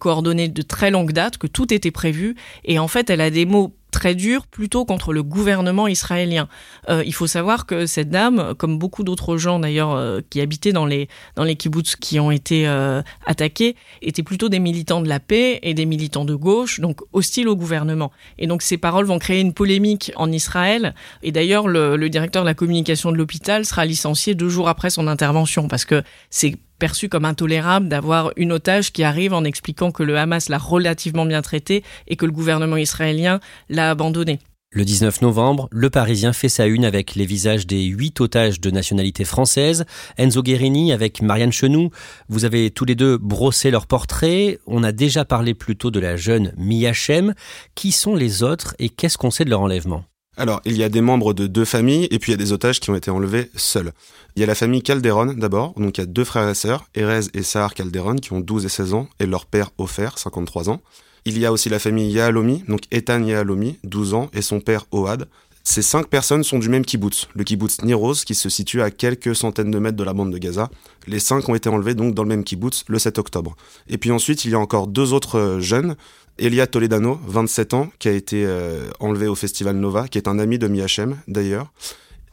coordonnée 0.00 0.48
de 0.48 0.62
très 0.62 0.90
longue 0.90 1.12
date, 1.12 1.38
que 1.38 1.46
tout 1.46 1.72
était 1.72 1.92
prévu. 1.92 2.34
Et 2.64 2.80
en 2.80 2.88
fait, 2.88 3.10
elle 3.10 3.20
a 3.20 3.30
des 3.30 3.46
mots 3.46 3.76
très 3.96 4.14
dur 4.14 4.46
plutôt 4.46 4.84
contre 4.84 5.14
le 5.14 5.22
gouvernement 5.22 5.88
israélien. 5.88 6.48
Euh, 6.90 7.02
il 7.06 7.14
faut 7.14 7.26
savoir 7.26 7.64
que 7.64 7.86
cette 7.86 8.10
dame, 8.10 8.52
comme 8.58 8.78
beaucoup 8.78 9.04
d'autres 9.04 9.38
gens 9.38 9.58
d'ailleurs 9.58 9.94
euh, 9.94 10.20
qui 10.28 10.42
habitaient 10.42 10.74
dans 10.74 10.84
les 10.84 11.08
dans 11.34 11.44
les 11.44 11.56
kibbutz 11.56 11.96
qui 11.96 12.20
ont 12.20 12.30
été 12.30 12.68
euh, 12.68 13.00
attaqués, 13.24 13.74
étaient 14.02 14.22
plutôt 14.22 14.50
des 14.50 14.58
militants 14.58 15.00
de 15.00 15.08
la 15.08 15.18
paix 15.18 15.60
et 15.62 15.72
des 15.72 15.86
militants 15.86 16.26
de 16.26 16.34
gauche, 16.34 16.78
donc 16.78 17.00
hostiles 17.14 17.48
au 17.48 17.56
gouvernement. 17.56 18.12
Et 18.38 18.46
donc 18.46 18.60
ces 18.60 18.76
paroles 18.76 19.06
vont 19.06 19.18
créer 19.18 19.40
une 19.40 19.54
polémique 19.54 20.12
en 20.16 20.30
Israël. 20.30 20.94
Et 21.22 21.32
d'ailleurs 21.32 21.66
le, 21.66 21.96
le 21.96 22.10
directeur 22.10 22.42
de 22.42 22.48
la 22.48 22.54
communication 22.54 23.10
de 23.12 23.16
l'hôpital 23.16 23.64
sera 23.64 23.86
licencié 23.86 24.34
deux 24.34 24.50
jours 24.50 24.68
après 24.68 24.90
son 24.90 25.06
intervention 25.06 25.68
parce 25.68 25.86
que 25.86 26.02
c'est 26.28 26.56
perçu 26.78 27.08
comme 27.08 27.24
intolérable 27.24 27.88
d'avoir 27.88 28.32
une 28.36 28.52
otage 28.52 28.92
qui 28.92 29.04
arrive 29.04 29.32
en 29.32 29.44
expliquant 29.44 29.90
que 29.90 30.02
le 30.02 30.18
Hamas 30.18 30.48
l'a 30.48 30.58
relativement 30.58 31.26
bien 31.26 31.42
traité 31.42 31.82
et 32.06 32.16
que 32.16 32.26
le 32.26 32.32
gouvernement 32.32 32.76
israélien 32.76 33.40
l'a 33.68 33.90
abandonné. 33.90 34.38
Le 34.72 34.84
19 34.84 35.22
novembre, 35.22 35.68
Le 35.70 35.88
Parisien 35.90 36.32
fait 36.32 36.48
sa 36.48 36.66
une 36.66 36.84
avec 36.84 37.14
les 37.14 37.24
visages 37.24 37.66
des 37.66 37.84
huit 37.84 38.20
otages 38.20 38.60
de 38.60 38.70
nationalité 38.70 39.24
française. 39.24 39.86
Enzo 40.18 40.42
Guerini 40.42 40.92
avec 40.92 41.22
Marianne 41.22 41.52
Chenoux. 41.52 41.90
Vous 42.28 42.44
avez 42.44 42.70
tous 42.70 42.84
les 42.84 42.96
deux 42.96 43.16
brossé 43.16 43.70
leur 43.70 43.86
portrait. 43.86 44.58
On 44.66 44.82
a 44.82 44.92
déjà 44.92 45.24
parlé 45.24 45.54
plus 45.54 45.76
tôt 45.76 45.90
de 45.90 46.00
la 46.00 46.16
jeune 46.16 46.52
Mia 46.58 46.92
Shem. 46.92 47.32
Qui 47.74 47.92
sont 47.92 48.16
les 48.16 48.42
autres 48.42 48.74
et 48.78 48.90
qu'est-ce 48.90 49.16
qu'on 49.16 49.30
sait 49.30 49.44
de 49.44 49.50
leur 49.50 49.62
enlèvement? 49.62 50.04
Alors, 50.38 50.60
il 50.66 50.76
y 50.76 50.84
a 50.84 50.90
des 50.90 51.00
membres 51.00 51.32
de 51.32 51.46
deux 51.46 51.64
familles 51.64 52.08
et 52.10 52.18
puis 52.18 52.32
il 52.32 52.34
y 52.34 52.38
a 52.40 52.44
des 52.44 52.52
otages 52.52 52.78
qui 52.78 52.90
ont 52.90 52.94
été 52.94 53.10
enlevés 53.10 53.50
seuls. 53.56 53.92
Il 54.36 54.40
y 54.40 54.42
a 54.42 54.46
la 54.46 54.54
famille 54.54 54.82
Calderon 54.82 55.32
d'abord, 55.32 55.72
donc 55.78 55.96
il 55.96 56.02
y 56.02 56.04
a 56.04 56.06
deux 56.06 56.24
frères 56.24 56.48
et 56.48 56.54
sœurs, 56.54 56.84
Erez 56.94 57.28
et 57.32 57.42
Sahar 57.42 57.72
Calderon, 57.72 58.16
qui 58.16 58.34
ont 58.34 58.40
12 58.40 58.66
et 58.66 58.68
16 58.68 58.92
ans, 58.92 59.08
et 59.18 59.24
leur 59.24 59.46
père 59.46 59.70
Ofer, 59.78 60.10
53 60.16 60.68
ans. 60.68 60.82
Il 61.24 61.38
y 61.38 61.46
a 61.46 61.52
aussi 61.52 61.70
la 61.70 61.78
famille 61.78 62.12
Yahalomi, 62.12 62.64
donc 62.68 62.82
Ethan 62.90 63.22
Yahalomi, 63.22 63.78
12 63.84 64.14
ans, 64.14 64.30
et 64.34 64.42
son 64.42 64.60
père 64.60 64.84
Oad. 64.92 65.26
Ces 65.68 65.82
cinq 65.82 66.06
personnes 66.06 66.44
sont 66.44 66.60
du 66.60 66.68
même 66.68 66.84
kibbutz, 66.84 67.26
le 67.34 67.42
kibbutz 67.42 67.82
Niroz, 67.82 68.22
qui 68.24 68.36
se 68.36 68.48
situe 68.48 68.82
à 68.82 68.92
quelques 68.92 69.34
centaines 69.34 69.72
de 69.72 69.80
mètres 69.80 69.96
de 69.96 70.04
la 70.04 70.12
bande 70.12 70.32
de 70.32 70.38
Gaza. 70.38 70.70
Les 71.08 71.18
cinq 71.18 71.48
ont 71.48 71.56
été 71.56 71.68
enlevés 71.68 71.94
donc 71.94 72.14
dans 72.14 72.22
le 72.22 72.28
même 72.28 72.44
kibbutz 72.44 72.84
le 72.86 73.00
7 73.00 73.18
octobre. 73.18 73.56
Et 73.88 73.98
puis 73.98 74.12
ensuite, 74.12 74.44
il 74.44 74.52
y 74.52 74.54
a 74.54 74.60
encore 74.60 74.86
deux 74.86 75.12
autres 75.12 75.40
euh, 75.40 75.60
jeunes, 75.60 75.96
Elia 76.38 76.68
Toledano, 76.68 77.18
27 77.26 77.74
ans, 77.74 77.88
qui 77.98 78.06
a 78.06 78.12
été 78.12 78.46
euh, 78.46 78.88
enlevé 79.00 79.26
au 79.26 79.34
Festival 79.34 79.74
Nova, 79.74 80.06
qui 80.06 80.18
est 80.18 80.28
un 80.28 80.38
ami 80.38 80.60
de 80.60 80.68
Miachem 80.68 81.16
d'ailleurs. 81.26 81.72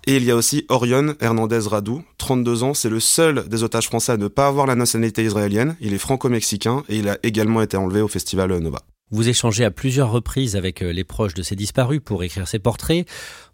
Et 0.05 0.17
il 0.17 0.23
y 0.25 0.29
a 0.29 0.35
aussi 0.35 0.67
Orion 0.69 1.15
Hernandez 1.19 1.67
Radou, 1.67 2.03
32 2.19 2.61
ans, 2.61 2.75
c'est 2.75 2.89
le 2.89 2.99
seul 2.99 3.49
des 3.49 3.63
otages 3.63 3.87
français 3.87 4.11
à 4.11 4.17
ne 4.17 4.27
pas 4.27 4.45
avoir 4.45 4.67
la 4.67 4.75
nationalité 4.75 5.23
israélienne. 5.23 5.75
Il 5.81 5.95
est 5.95 5.97
franco-mexicain 5.97 6.83
et 6.87 6.97
il 6.97 7.09
a 7.09 7.17
également 7.23 7.63
été 7.63 7.77
enlevé 7.77 8.01
au 8.01 8.07
Festival 8.07 8.55
Nova. 8.59 8.83
Vous 9.13 9.29
échangez 9.29 9.63
à 9.63 9.69
plusieurs 9.69 10.09
reprises 10.09 10.55
avec 10.55 10.81
euh, 10.81 10.91
les 10.91 11.03
proches 11.03 11.35
de 11.35 11.43
ces 11.43 11.55
disparus 11.55 12.01
pour 12.03 12.23
écrire 12.23 12.47
ces 12.47 12.57
portraits. 12.57 13.07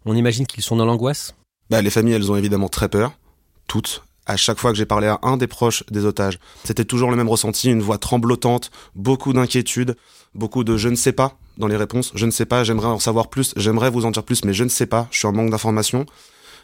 On 0.06 0.16
imagine 0.16 0.46
qu'ils 0.46 0.62
sont 0.62 0.74
dans 0.74 0.86
l'angoisse? 0.86 1.34
Bah, 1.68 1.82
Les 1.82 1.90
familles, 1.90 2.14
elles 2.14 2.32
ont 2.32 2.36
évidemment 2.36 2.70
très 2.70 2.88
peur. 2.88 3.12
Toutes 3.66 4.02
à 4.24 4.38
chaque 4.38 4.58
fois 4.58 4.70
que 4.70 4.78
j'ai 4.78 4.86
parlé 4.86 5.06
à 5.08 5.18
un 5.22 5.36
des 5.36 5.48
proches 5.48 5.84
des 5.90 6.06
otages, 6.06 6.38
c'était 6.64 6.84
toujours 6.84 7.10
le 7.10 7.16
même 7.16 7.28
ressenti, 7.28 7.68
une 7.68 7.82
voix 7.82 7.98
tremblotante, 7.98 8.70
beaucoup 8.94 9.34
d'inquiétude, 9.34 9.96
beaucoup 10.34 10.64
de 10.64 10.78
je 10.78 10.88
ne 10.88 10.94
sais 10.94 11.12
pas 11.12 11.36
dans 11.58 11.66
les 11.66 11.76
réponses. 11.76 12.12
Je 12.14 12.24
ne 12.24 12.30
sais 12.30 12.46
pas, 12.46 12.64
j'aimerais 12.64 12.86
en 12.86 12.98
savoir 12.98 13.28
plus, 13.28 13.52
j'aimerais 13.56 13.90
vous 13.90 14.06
en 14.06 14.12
dire 14.12 14.22
plus, 14.22 14.44
mais 14.44 14.54
je 14.54 14.64
ne 14.64 14.68
sais 14.70 14.86
pas, 14.86 15.08
je 15.10 15.18
suis 15.18 15.26
en 15.26 15.32
manque 15.32 15.50
d'informations. 15.50 16.06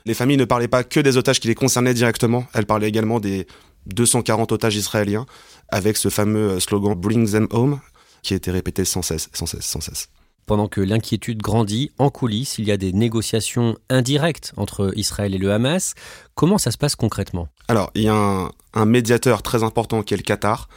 Les 0.06 0.14
familles 0.14 0.36
ne 0.38 0.44
parlaient 0.46 0.68
pas 0.68 0.84
que 0.84 1.00
des 1.00 1.18
otages 1.18 1.40
qui 1.40 1.48
les 1.48 1.54
concernaient 1.54 1.94
directement, 1.94 2.46
elles 2.54 2.66
parlaient 2.66 2.88
également 2.88 3.20
des 3.20 3.46
240 3.88 4.52
otages 4.52 4.76
israéliens, 4.76 5.26
avec 5.68 5.98
ce 5.98 6.08
fameux 6.08 6.60
slogan 6.60 6.94
Bring 6.94 7.30
them 7.30 7.48
home, 7.50 7.80
qui 8.26 8.34
était 8.34 8.50
répété 8.50 8.84
sans 8.84 9.02
cesse, 9.02 9.30
sans 9.32 9.46
cesse, 9.46 9.64
sans 9.64 9.80
cesse. 9.80 10.08
pendant 10.46 10.68
que 10.68 10.80
l'inquiétude 10.80 11.42
grandit 11.42 11.90
en 11.98 12.08
coulisses, 12.08 12.58
il 12.58 12.66
y 12.66 12.72
a 12.72 12.76
des 12.76 12.92
négociations 12.92 13.76
indirectes 13.90 14.52
entre 14.56 14.92
Israël 14.96 15.34
et 15.34 15.38
le 15.38 15.52
Hamas. 15.52 15.94
Comment 16.34 16.58
ça 16.58 16.70
se 16.70 16.78
passe 16.78 16.96
concrètement? 16.96 17.48
Alors, 17.68 17.90
il 17.94 18.02
y 18.02 18.08
a 18.08 18.14
un, 18.14 18.50
un 18.74 18.84
médiateur 18.84 19.42
très 19.42 19.64
important 19.64 20.02
qui 20.02 20.14
est 20.14 20.16
le 20.16 20.22
Qatar 20.22 20.68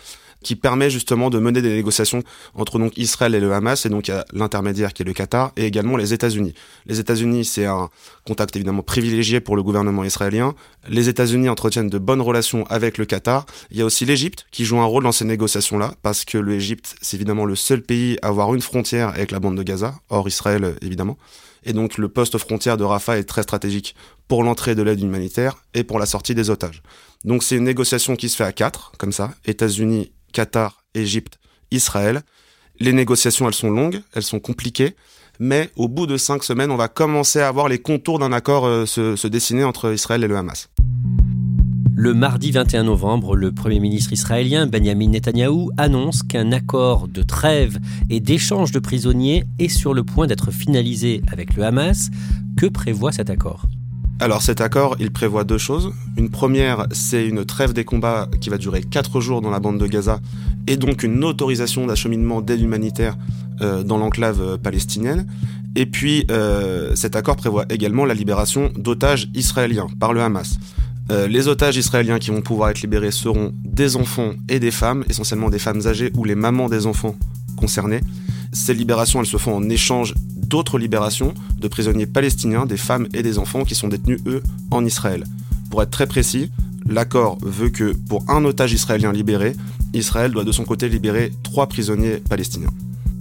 qui 0.43 0.55
permet 0.55 0.89
justement 0.89 1.29
de 1.29 1.39
mener 1.39 1.61
des 1.61 1.73
négociations 1.73 2.23
entre 2.53 2.79
donc 2.79 2.97
Israël 2.97 3.35
et 3.35 3.39
le 3.39 3.53
Hamas, 3.53 3.85
et 3.85 3.89
donc 3.89 4.11
l'intermédiaire 4.33 4.93
qui 4.93 5.03
est 5.03 5.05
le 5.05 5.13
Qatar, 5.13 5.51
et 5.57 5.65
également 5.65 5.97
les 5.97 6.13
États-Unis. 6.13 6.53
Les 6.85 6.99
États-Unis, 6.99 7.45
c'est 7.45 7.65
un 7.65 7.89
contact 8.25 8.55
évidemment 8.55 8.83
privilégié 8.83 9.39
pour 9.39 9.55
le 9.55 9.63
gouvernement 9.63 10.03
israélien. 10.03 10.55
Les 10.87 11.09
États-Unis 11.09 11.49
entretiennent 11.49 11.89
de 11.89 11.97
bonnes 11.97 12.21
relations 12.21 12.65
avec 12.67 12.97
le 12.97 13.05
Qatar. 13.05 13.45
Il 13.71 13.77
y 13.77 13.81
a 13.81 13.85
aussi 13.85 14.05
l'Égypte 14.05 14.45
qui 14.51 14.65
joue 14.65 14.79
un 14.79 14.85
rôle 14.85 15.03
dans 15.03 15.11
ces 15.11 15.25
négociations-là, 15.25 15.93
parce 16.01 16.25
que 16.25 16.37
l'Égypte, 16.37 16.95
c'est 17.01 17.17
évidemment 17.17 17.45
le 17.45 17.55
seul 17.55 17.81
pays 17.81 18.17
à 18.21 18.27
avoir 18.27 18.53
une 18.53 18.61
frontière 18.61 19.09
avec 19.09 19.31
la 19.31 19.39
bande 19.39 19.57
de 19.57 19.63
Gaza, 19.63 19.95
hors 20.09 20.27
Israël 20.27 20.75
évidemment. 20.81 21.17
Et 21.65 21.73
donc 21.73 21.97
le 21.97 22.07
poste 22.07 22.37
frontière 22.37 22.77
de 22.77 22.85
Rafah 22.85 23.17
est 23.17 23.25
très 23.25 23.43
stratégique 23.43 23.95
pour 24.29 24.43
l'entrée 24.43 24.75
de 24.75 24.81
l'aide 24.81 25.01
humanitaire 25.01 25.57
et 25.73 25.83
pour 25.83 25.99
la 25.99 26.05
sortie 26.05 26.33
des 26.33 26.49
otages. 26.49 26.81
Donc 27.25 27.43
c'est 27.43 27.57
une 27.57 27.65
négociation 27.65 28.15
qui 28.15 28.29
se 28.29 28.37
fait 28.37 28.45
à 28.45 28.53
quatre, 28.53 28.93
comme 28.97 29.11
ça, 29.11 29.31
États-Unis, 29.45 30.11
Qatar, 30.31 30.83
Égypte, 30.93 31.39
Israël. 31.71 32.21
Les 32.79 32.93
négociations, 32.93 33.47
elles 33.47 33.53
sont 33.53 33.69
longues, 33.69 34.01
elles 34.13 34.23
sont 34.23 34.39
compliquées, 34.39 34.95
mais 35.39 35.69
au 35.75 35.87
bout 35.87 36.07
de 36.07 36.17
cinq 36.17 36.43
semaines, 36.43 36.71
on 36.71 36.77
va 36.77 36.87
commencer 36.87 37.39
à 37.39 37.51
voir 37.51 37.67
les 37.67 37.79
contours 37.79 38.19
d'un 38.19 38.31
accord 38.31 38.65
euh, 38.65 38.85
se, 38.85 39.27
dessiner 39.27 39.63
entre 39.63 39.93
Israël 39.93 40.23
et 40.23 40.27
le 40.27 40.37
Hamas. 40.37 40.69
Le 41.95 42.13
mardi 42.13 42.51
21 42.51 42.83
novembre, 42.83 43.35
le 43.35 43.51
Premier 43.51 43.81
ministre 43.81 44.13
israélien 44.13 44.67
Benjamin 44.67 45.09
Netanyahou 45.09 45.71
annonce 45.77 46.23
qu'un 46.23 46.53
accord 46.53 47.09
de 47.09 47.23
trêve 47.23 47.77
et 48.09 48.21
d'échange 48.21 48.71
de 48.71 48.79
prisonniers 48.79 49.43
est 49.59 49.67
sur 49.67 49.93
le 49.93 50.05
point 50.05 50.25
d'être 50.25 50.51
finalisé 50.51 51.21
avec 51.29 51.55
le 51.55 51.63
Hamas. 51.63 52.09
Que 52.57 52.67
prévoit 52.67 53.11
cet 53.11 53.29
accord? 53.29 53.65
Alors 54.21 54.41
cet 54.41 54.59
accord, 54.59 54.97
il 54.99 55.11
prévoit 55.11 55.45
deux 55.45 55.57
choses. 55.57 55.93
Une 56.17 56.29
première, 56.29 56.87
c'est 56.91 57.25
une 57.25 57.45
trêve 57.45 57.71
des 57.71 57.85
combats 57.85 58.27
qui 58.41 58.49
va 58.49 58.57
durer 58.57 58.81
quatre 58.81 59.21
jours 59.21 59.41
dans 59.41 59.49
la 59.49 59.59
bande 59.59 59.77
de 59.77 59.87
Gaza 59.87 60.19
et 60.67 60.75
donc 60.75 61.03
une 61.03 61.23
autorisation 61.23 61.87
d'acheminement 61.87 62.41
d'aide 62.41 62.59
humanitaire 62.59 63.15
euh, 63.61 63.81
dans 63.81 63.97
l'enclave 63.97 64.41
euh, 64.41 64.57
palestinienne. 64.57 65.25
Et 65.77 65.85
puis 65.85 66.25
euh, 66.31 66.95
cet 66.95 67.15
accord 67.15 67.37
prévoit 67.37 67.65
également 67.69 68.03
la 68.03 68.13
libération 68.13 68.69
d'otages 68.75 69.29
israéliens 69.35 69.87
par 69.99 70.13
le 70.13 70.21
Hamas. 70.21 70.57
Les 71.27 71.47
otages 71.47 71.75
israéliens 71.75 72.19
qui 72.19 72.29
vont 72.29 72.41
pouvoir 72.41 72.69
être 72.69 72.81
libérés 72.81 73.09
seront 73.09 73.51
des 73.65 73.95
enfants 73.95 74.33
et 74.47 74.59
des 74.59 74.69
femmes, 74.69 75.03
essentiellement 75.09 75.49
des 75.49 75.57
femmes 75.57 75.87
âgées 75.87 76.11
ou 76.15 76.23
les 76.23 76.35
mamans 76.35 76.69
des 76.69 76.85
enfants 76.85 77.15
concernés. 77.57 78.01
Ces 78.51 78.75
libérations, 78.75 79.19
elles 79.19 79.25
se 79.25 79.37
font 79.37 79.55
en 79.55 79.69
échange 79.69 80.13
d'autres 80.49 80.77
libérations 80.77 81.33
de 81.57 81.67
prisonniers 81.67 82.07
palestiniens, 82.07 82.65
des 82.65 82.77
femmes 82.77 83.07
et 83.13 83.23
des 83.23 83.37
enfants 83.37 83.63
qui 83.63 83.75
sont 83.75 83.87
détenus, 83.87 84.19
eux, 84.25 84.41
en 84.71 84.83
Israël. 84.83 85.23
Pour 85.69 85.81
être 85.83 85.91
très 85.91 86.07
précis, 86.07 86.51
l'accord 86.87 87.37
veut 87.41 87.69
que 87.69 87.93
pour 87.93 88.25
un 88.29 88.43
otage 88.43 88.73
israélien 88.73 89.13
libéré, 89.13 89.55
Israël 89.93 90.31
doit 90.31 90.43
de 90.43 90.51
son 90.51 90.65
côté 90.65 90.89
libérer 90.89 91.31
trois 91.43 91.67
prisonniers 91.67 92.17
palestiniens. 92.17 92.71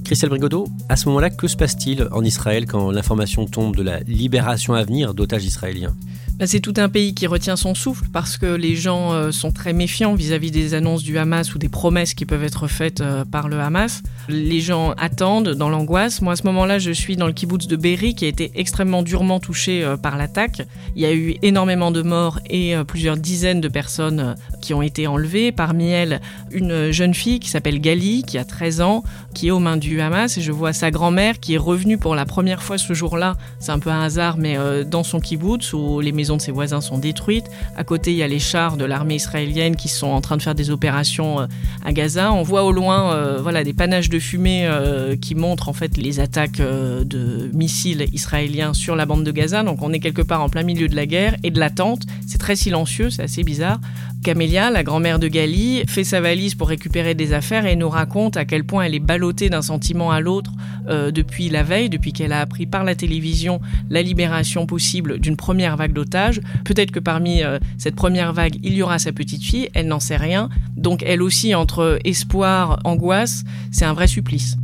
Christelle 0.05 0.31
Brigodeau, 0.31 0.69
à 0.89 0.97
ce 0.97 1.07
moment-là, 1.09 1.29
que 1.29 1.47
se 1.47 1.57
passe-t-il 1.57 2.09
en 2.13 2.25
Israël 2.25 2.65
quand 2.65 2.91
l'information 2.91 3.45
tombe 3.45 3.77
de 3.77 3.83
la 3.83 4.01
libération 4.01 4.73
à 4.73 4.83
venir 4.83 5.13
d'otages 5.13 5.45
israéliens? 5.45 5.95
Bah, 6.39 6.47
c'est 6.47 6.61
tout 6.61 6.75
un 6.77 6.89
pays 6.89 7.15
qui 7.15 7.27
retient 7.27 7.57
son 7.57 7.75
souffle 7.75 8.07
parce 8.13 8.39
que 8.39 8.47
les 8.47 8.77
gens 8.77 9.13
euh, 9.13 9.33
sont 9.33 9.51
très 9.51 9.73
méfiants 9.73 10.15
vis-à-vis 10.15 10.51
des 10.51 10.73
annonces 10.73 11.03
du 11.03 11.19
Hamas 11.19 11.55
ou 11.55 11.59
des 11.59 11.69
promesses 11.69 12.15
qui 12.15 12.25
peuvent 12.25 12.45
être 12.45 12.69
faites 12.69 13.01
euh, 13.01 13.25
par 13.25 13.49
le 13.49 13.61
Hamas. 13.61 14.03
Les 14.29 14.61
gens 14.61 14.93
attendent 14.93 15.51
dans 15.51 15.69
l'angoisse. 15.69 16.21
Moi, 16.21 16.35
à 16.35 16.37
ce 16.37 16.43
moment-là, 16.45 16.79
je 16.79 16.91
suis 16.91 17.17
dans 17.17 17.27
le 17.27 17.33
kibbutz 17.33 17.67
de 17.67 17.77
Be'eri 17.77 18.15
qui 18.15 18.25
a 18.25 18.29
été 18.29 18.51
extrêmement 18.55 19.03
durement 19.03 19.41
touché 19.41 19.83
euh, 19.83 19.97
par 19.97 20.17
l'attaque. 20.17 20.63
Il 20.97 21.03
y 21.03 21.07
a 21.07 21.13
eu 21.13 21.37
énormément 21.43 21.91
de 21.91 22.03
morts 22.03 22.39
et 22.51 22.75
plusieurs 22.87 23.17
dizaines 23.17 23.61
de 23.61 23.69
personnes 23.69 24.35
qui 24.61 24.75
ont 24.75 24.83
été 24.83 25.07
enlevées. 25.07 25.53
Parmi 25.53 25.91
elles, 25.91 26.21
une 26.51 26.91
jeune 26.91 27.15
fille 27.15 27.41
qui 27.41 27.49
s'appelle 27.49 27.81
Gali, 27.81 28.23
qui 28.23 28.39
a 28.39 28.45
13 28.45 28.81
ans, 28.81 29.03
qui 29.35 29.49
est 29.49 29.51
aux 29.51 29.61
mains 29.61 29.77
du 29.77 30.01
Hamas. 30.01 30.37
Et 30.39 30.41
je 30.41 30.53
vois 30.53 30.73
sa 30.73 30.91
grand-mère 30.91 31.41
qui 31.41 31.55
est 31.55 31.59
revenue 31.59 31.99
pour 31.99 32.15
la 32.15 32.27
première 32.27 32.63
fois 32.63 32.79
ce 32.79 32.93
jour-là. 32.93 33.37
C'est 33.61 33.73
un 33.73 33.79
peu 33.79 33.91
un 33.91 34.03
hasard, 34.03 34.37
mais 34.37 34.57
dans 34.85 35.05
son 35.05 35.21
kibbutz 35.21 35.73
où 35.73 36.01
les 36.01 36.13
maisons 36.13 36.37
de 36.37 36.43
ses 36.43 36.53
voisins 36.53 36.81
sont 36.81 36.99
détruites. 36.99 37.49
À 37.77 37.85
côté, 37.85 38.13
il 38.13 38.17
y 38.17 38.23
a 38.23 38.29
les 38.29 38.39
chars 38.39 38.77
de 38.77 38.85
l'armée 38.85 39.17
israélienne 39.17 39.77
qui 39.77 39.89
sont 39.89 40.09
en 40.09 40.21
train 40.21 40.37
de 40.37 40.43
faire 40.43 40.55
des 40.55 40.71
opérations 40.71 41.41
euh, 41.41 41.47
à 41.85 41.93
Gaza. 41.93 42.33
On 42.33 42.43
voit 42.43 42.65
au 42.65 42.73
loin 42.73 43.13
euh, 43.13 43.39
voilà, 43.41 43.65
des 43.65 43.73
panaches 43.73 44.09
de 44.09 44.18
fumée 44.21 44.67
euh, 44.67 45.17
qui 45.17 45.35
montrent 45.35 45.69
en 45.69 45.73
fait 45.73 45.97
les 45.97 46.21
attaques 46.21 46.61
de 46.61 47.51
missiles 47.53 48.07
israéliens 48.13 48.75
sur 48.75 48.97
la 48.97 49.07
bande 49.07 49.25
de 49.25 49.31
Gaza. 49.31 49.63
Donc 49.63 49.83
on 49.83 49.93
est 49.93 50.01
quelque 50.01 50.23
part 50.23 50.43
en 50.43 50.49
plein 50.49 50.63
milieu 50.63 50.89
de 50.89 50.97
la 50.97 51.07
guerre 51.07 51.37
et 51.43 51.51
de 51.51 51.59
l'attente. 51.59 52.03
C'est 52.27 52.39
très 52.39 52.57
silencieux, 52.57 53.11
c'est 53.11 53.23
assez 53.23 53.45
bizarre. 53.45 53.81
Camélia, 54.25 54.71
la 54.71 54.83
grand-mère 54.83 55.19
de 55.19 55.29
Gali, 55.29 55.85
fait 55.87 56.05
sa 56.05 56.21
valise 56.21 56.55
pour 56.55 56.69
récupérer 56.69 57.15
des 57.15 57.33
affaires 57.33 57.67
et 57.67 57.77
nous 57.77 57.89
raconte 57.89 58.37
à 58.37 58.45
quel 58.45 58.65
point 58.65 58.85
elle 58.85 58.95
est 58.95 59.01
ballottée 59.01 59.49
d'un 59.49 59.63
sentiment 59.63 60.11
à 60.11 60.21
l'autre 60.21 60.53
depuis 60.89 61.51
la 61.51 61.63
veille, 61.63 61.91
depuis 61.91 62.15
qu'elle 62.15 62.33
a 62.33 62.41
appris 62.41 62.65
par 62.65 62.83
la 62.83 62.95
télévision 62.95 63.61
la 63.91 64.01
libération 64.01 64.67
possible 64.67 65.19
d'une 65.19 65.37
première 65.37 65.77
vague 65.77 65.93
d'otages 65.93 66.41
Peut-être 66.65 66.91
que 66.91 67.01
parmi 67.01 67.43
euh, 67.43 67.59
cette 67.79 67.95
première 67.95 68.33
vague, 68.33 68.59
il 68.63 68.75
y 68.75 68.83
aura 68.83 68.99
sa 68.99 69.13
petite 69.13 69.43
fille, 69.43 69.69
elle 69.75 69.89
n'en 69.89 70.01
sait 70.01 70.17
rien. 70.17 70.49
Donc 70.77 71.03
elle 71.03 71.23
aussi, 71.23 71.55
entre 71.55 71.99
espoir, 72.05 72.81
angoisse, 72.85 73.45
c'est 73.71 73.85
un 73.85 73.93
vrai 73.93 74.07
supplice. 74.07 74.57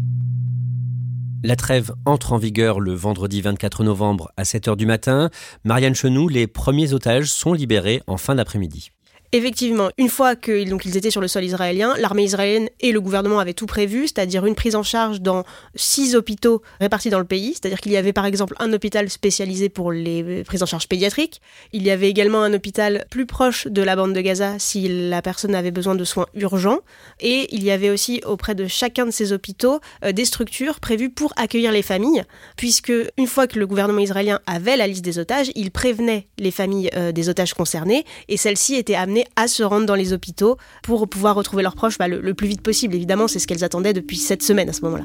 La 1.42 1.56
trêve 1.56 1.92
entre 2.06 2.32
en 2.32 2.38
vigueur 2.38 2.80
le 2.80 2.94
vendredi 2.94 3.42
24 3.42 3.84
novembre 3.84 4.32
à 4.36 4.44
7h 4.44 4.76
du 4.76 4.86
matin. 4.86 5.28
Marianne 5.64 5.94
Chenoux, 5.94 6.28
les 6.28 6.46
premiers 6.46 6.94
otages 6.94 7.26
sont 7.26 7.52
libérés 7.52 8.02
en 8.06 8.16
fin 8.16 8.34
d'après-midi. 8.34 8.93
Effectivement, 9.36 9.90
une 9.98 10.08
fois 10.08 10.36
qu'ils 10.36 10.78
ils 10.84 10.96
étaient 10.96 11.10
sur 11.10 11.20
le 11.20 11.26
sol 11.26 11.42
israélien, 11.42 11.96
l'armée 11.98 12.22
israélienne 12.22 12.68
et 12.78 12.92
le 12.92 13.00
gouvernement 13.00 13.40
avaient 13.40 13.52
tout 13.52 13.66
prévu, 13.66 14.06
c'est-à-dire 14.06 14.46
une 14.46 14.54
prise 14.54 14.76
en 14.76 14.84
charge 14.84 15.20
dans 15.20 15.42
six 15.74 16.14
hôpitaux 16.14 16.62
répartis 16.78 17.10
dans 17.10 17.18
le 17.18 17.24
pays. 17.24 17.54
C'est-à-dire 17.54 17.80
qu'il 17.80 17.90
y 17.90 17.96
avait 17.96 18.12
par 18.12 18.26
exemple 18.26 18.54
un 18.60 18.72
hôpital 18.72 19.10
spécialisé 19.10 19.68
pour 19.68 19.90
les 19.90 20.44
prises 20.44 20.62
en 20.62 20.66
charge 20.66 20.86
pédiatriques. 20.86 21.40
Il 21.72 21.82
y 21.82 21.90
avait 21.90 22.08
également 22.08 22.44
un 22.44 22.54
hôpital 22.54 23.06
plus 23.10 23.26
proche 23.26 23.66
de 23.66 23.82
la 23.82 23.96
bande 23.96 24.12
de 24.12 24.20
Gaza 24.20 24.60
si 24.60 25.08
la 25.10 25.20
personne 25.20 25.56
avait 25.56 25.72
besoin 25.72 25.96
de 25.96 26.04
soins 26.04 26.26
urgents. 26.34 26.78
Et 27.18 27.52
il 27.52 27.64
y 27.64 27.72
avait 27.72 27.90
aussi 27.90 28.20
auprès 28.24 28.54
de 28.54 28.68
chacun 28.68 29.04
de 29.04 29.10
ces 29.10 29.32
hôpitaux 29.32 29.80
euh, 30.04 30.12
des 30.12 30.26
structures 30.26 30.78
prévues 30.78 31.10
pour 31.10 31.32
accueillir 31.34 31.72
les 31.72 31.82
familles, 31.82 32.22
puisque 32.56 32.92
une 33.18 33.26
fois 33.26 33.48
que 33.48 33.58
le 33.58 33.66
gouvernement 33.66 33.98
israélien 33.98 34.38
avait 34.46 34.76
la 34.76 34.86
liste 34.86 35.04
des 35.04 35.18
otages, 35.18 35.50
il 35.56 35.72
prévenait 35.72 36.28
les 36.38 36.52
familles 36.52 36.90
euh, 36.94 37.10
des 37.10 37.28
otages 37.28 37.54
concernés 37.54 38.04
et 38.28 38.36
celles-ci 38.36 38.76
étaient 38.76 38.94
amenées 38.94 39.23
à 39.36 39.48
se 39.48 39.62
rendre 39.62 39.86
dans 39.86 39.94
les 39.94 40.12
hôpitaux 40.12 40.56
pour 40.82 41.08
pouvoir 41.08 41.34
retrouver 41.34 41.62
leurs 41.62 41.74
proches 41.74 41.98
bah, 41.98 42.08
le, 42.08 42.34
plus 42.34 42.48
vite 42.48 42.62
possible. 42.62 42.94
Évidemment, 42.94 43.28
c'est 43.28 43.38
ce 43.38 43.46
qu'elles 43.46 43.64
attendaient 43.64 43.92
depuis 43.92 44.16
cette 44.16 44.42
semaine 44.42 44.68
à 44.68 44.72
ce 44.72 44.82
moment-là. 44.82 45.04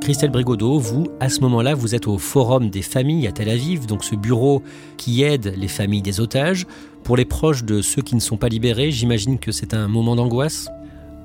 Christelle 0.00 0.30
Brigodeau, 0.30 0.78
vous, 0.78 1.08
à 1.20 1.28
ce 1.28 1.40
moment-là, 1.40 1.74
vous 1.74 1.94
êtes 1.94 2.06
au 2.06 2.16
Forum 2.16 2.70
des 2.70 2.80
familles 2.80 3.26
à 3.26 3.32
Tel 3.32 3.50
Aviv, 3.50 3.84
donc 3.84 4.04
ce 4.04 4.14
bureau 4.14 4.62
qui 4.96 5.22
aide 5.22 5.52
les 5.56 5.68
familles 5.68 6.00
des 6.00 6.20
otages. 6.20 6.66
Pour 7.04 7.16
les 7.16 7.26
proches 7.26 7.64
de 7.64 7.82
ceux 7.82 8.00
qui 8.00 8.14
ne 8.14 8.20
sont 8.20 8.38
pas 8.38 8.48
libérés, 8.48 8.90
j'imagine 8.90 9.38
que 9.38 9.52
c'est 9.52 9.74
un 9.74 9.86
moment 9.86 10.16
d'angoisse? 10.16 10.70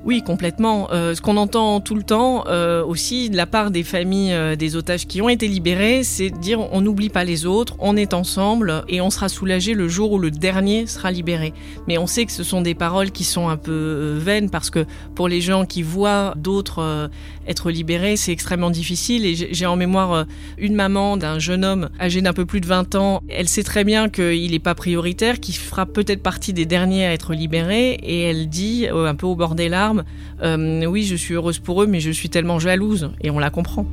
Oui, 0.05 0.22
complètement. 0.22 0.89
Euh, 0.91 1.15
ce 1.15 1.22
qu'on 1.22 1.38
entend 1.38 1.79
tout 1.79 1.95
le 1.95 2.03
temps 2.03 2.43
euh, 2.48 2.83
aussi 2.83 3.29
de 3.29 3.38
la 3.38 3.45
part 3.45 3.72
des 3.72 3.83
familles 3.83 4.33
euh, 4.33 4.57
des 4.57 4.75
otages 4.75 5.07
qui 5.07 5.22
ont 5.22 5.29
été 5.29 5.48
libérés, 5.48 6.03
c'est 6.03 6.29
dire 6.29 6.60
on 6.74 6.81
n'oublie 6.81 7.07
pas 7.07 7.24
les 7.24 7.45
autres, 7.45 7.75
on 7.79 7.95
est 7.95 8.13
ensemble 8.13 8.83
et 8.89 9.00
on 9.00 9.10
sera 9.10 9.29
soulagé 9.29 9.74
le 9.74 9.88
jour 9.88 10.12
où 10.12 10.19
le 10.19 10.29
dernier 10.29 10.88
sera 10.88 11.10
libéré. 11.10 11.53
Mais 11.88 11.98
on 11.98 12.05
sait 12.05 12.25
que 12.25 12.33
ce 12.33 12.43
sont 12.43 12.60
des 12.60 12.75
paroles 12.75 13.12
qui 13.12 13.24
sont 13.24 13.48
un 13.48 13.55
peu 13.55 14.17
vaines 14.19 14.50
parce 14.50 14.69
que 14.69 14.86
pour 15.15 15.29
les 15.29 15.39
gens 15.39 15.65
qui 15.65 15.83
voient 15.83 16.33
d'autres 16.36 17.10
être 17.47 17.71
libérés, 17.71 18.17
c'est 18.17 18.31
extrêmement 18.31 18.69
difficile. 18.69 19.25
Et 19.25 19.35
j'ai 19.35 19.65
en 19.65 19.75
mémoire 19.75 20.25
une 20.57 20.75
maman 20.75 21.17
d'un 21.17 21.39
jeune 21.39 21.65
homme 21.65 21.89
âgé 22.00 22.21
d'un 22.21 22.33
peu 22.33 22.45
plus 22.45 22.62
de 22.62 22.67
20 22.67 22.95
ans. 22.95 23.23
Elle 23.29 23.47
sait 23.47 23.63
très 23.63 23.83
bien 23.83 24.09
qu'il 24.09 24.51
n'est 24.51 24.59
pas 24.59 24.75
prioritaire, 24.75 25.39
qu'il 25.39 25.55
fera 25.55 25.85
peut-être 25.85 26.21
partie 26.21 26.53
des 26.53 26.65
derniers 26.65 27.05
à 27.05 27.13
être 27.13 27.33
libérés 27.33 27.91
et 28.01 28.21
elle 28.21 28.50
dit 28.50 28.88
un 28.88 29.15
peu 29.15 29.25
au 29.25 29.35
bord 29.35 29.55
des 29.55 29.69
larmes 29.69 30.03
euh, 30.43 30.85
oui, 30.85 31.03
je 31.03 31.15
suis 31.15 31.33
heureuse 31.33 31.59
pour 31.59 31.83
eux, 31.83 31.88
mais 31.88 32.00
je 32.00 32.12
suis 32.12 32.29
tellement 32.29 32.59
jalouse, 32.59 33.12
et 33.21 33.29
on 33.29 33.39
la 33.39 33.50
comprend. 33.50 33.85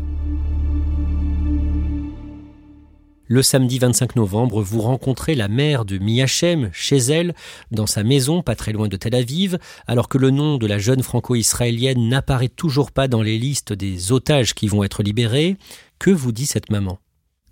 Le 3.32 3.44
samedi 3.44 3.78
25 3.78 4.16
novembre, 4.16 4.60
vous 4.60 4.80
rencontrez 4.80 5.36
la 5.36 5.46
mère 5.46 5.84
de 5.84 5.98
Miachem 5.98 6.68
chez 6.72 6.96
elle, 6.96 7.32
dans 7.70 7.86
sa 7.86 8.02
maison, 8.02 8.42
pas 8.42 8.56
très 8.56 8.72
loin 8.72 8.88
de 8.88 8.96
Tel 8.96 9.14
Aviv, 9.14 9.56
alors 9.86 10.08
que 10.08 10.18
le 10.18 10.30
nom 10.30 10.58
de 10.58 10.66
la 10.66 10.78
jeune 10.78 11.04
franco-israélienne 11.04 12.08
n'apparaît 12.08 12.48
toujours 12.48 12.90
pas 12.90 13.06
dans 13.06 13.22
les 13.22 13.38
listes 13.38 13.72
des 13.72 14.10
otages 14.10 14.52
qui 14.52 14.66
vont 14.66 14.82
être 14.82 15.04
libérés. 15.04 15.58
Que 16.00 16.10
vous 16.10 16.32
dit 16.32 16.44
cette 16.44 16.70
maman? 16.70 16.98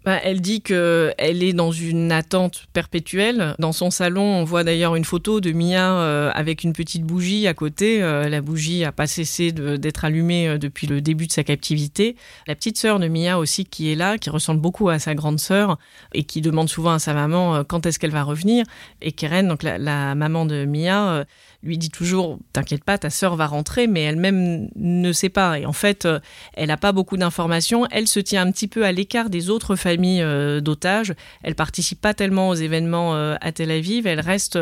Bah, 0.09 0.21
elle 0.25 0.41
dit 0.41 0.63
que 0.63 1.13
elle 1.19 1.43
est 1.43 1.53
dans 1.53 1.71
une 1.71 2.13
attente 2.13 2.65
perpétuelle. 2.73 3.55
Dans 3.59 3.73
son 3.73 3.91
salon, 3.91 4.23
on 4.23 4.45
voit 4.45 4.65
d'ailleurs 4.65 4.97
une 4.97 5.05
photo 5.05 5.43
de 5.43 5.53
Mia 5.53 6.01
euh, 6.01 6.31
avec 6.33 6.65
une 6.65 6.73
petite 6.73 7.03
bougie 7.03 7.47
à 7.47 7.53
côté. 7.53 8.03
Euh, 8.03 8.27
la 8.27 8.41
bougie 8.41 8.81
n'a 8.81 8.91
pas 8.91 9.07
cessé 9.07 9.53
d'être 9.53 10.07
allumée 10.07 10.49
euh, 10.49 10.57
depuis 10.57 10.87
le 10.87 11.03
début 11.03 11.27
de 11.27 11.33
sa 11.33 11.45
captivité. 11.45 12.17
La 12.47 12.55
petite 12.55 12.79
sœur 12.79 13.01
de 13.01 13.07
Mia 13.07 13.39
aussi 13.39 13.67
qui 13.67 13.93
est 13.93 13.97
là, 13.97 14.17
qui 14.17 14.31
ressemble 14.31 14.63
beaucoup 14.63 14.89
à 14.89 14.99
sa 14.99 15.15
grande 15.15 15.41
sœur 15.41 15.77
et 16.15 16.23
qui 16.23 16.41
demande 16.41 16.71
souvent 16.71 16.93
à 16.93 16.99
sa 16.99 17.13
maman 17.13 17.63
quand 17.65 17.85
est-ce 17.85 17.99
qu'elle 17.99 18.11
va 18.11 18.23
revenir. 18.23 18.65
Et 19.03 19.13
Keren, 19.13 19.47
donc 19.47 19.63
la, 19.63 19.77
la 19.77 20.15
maman 20.15 20.47
de 20.47 20.65
Mia, 20.65 21.27
lui 21.63 21.77
dit 21.77 21.91
toujours 21.91 22.39
T'inquiète 22.53 22.85
pas, 22.85 22.99
ta 22.99 23.11
sœur 23.11 23.37
va 23.37 23.47
rentrer, 23.47 23.87
mais 23.87 24.03
elle-même 24.03 24.69
ne 24.77 25.13
sait 25.13 25.29
pas. 25.29 25.59
Et 25.59 25.67
en 25.67 25.73
fait, 25.73 26.05
euh, 26.05 26.21
elle 26.55 26.69
n'a 26.69 26.77
pas 26.77 26.93
beaucoup 26.93 27.17
d'informations. 27.17 27.87
Elle 27.91 28.07
se 28.07 28.21
tient 28.21 28.47
un 28.47 28.53
petit 28.53 28.69
peu 28.69 28.85
à 28.85 28.93
l'écart 28.93 29.29
des 29.29 29.51
autres 29.51 29.75
familles 29.75 30.23
euh, 30.23 30.61
d'otages. 30.61 31.15
Elle 31.43 31.55
participe 31.57 32.01
pas 32.01 32.15
tellement 32.15 32.49
aux 32.51 32.55
événements 32.55 33.15
euh, 33.15 33.35
à 33.41 33.51
Tel 33.53 33.71
Aviv. 33.71 34.07
Elle 34.07 34.21
reste 34.21 34.59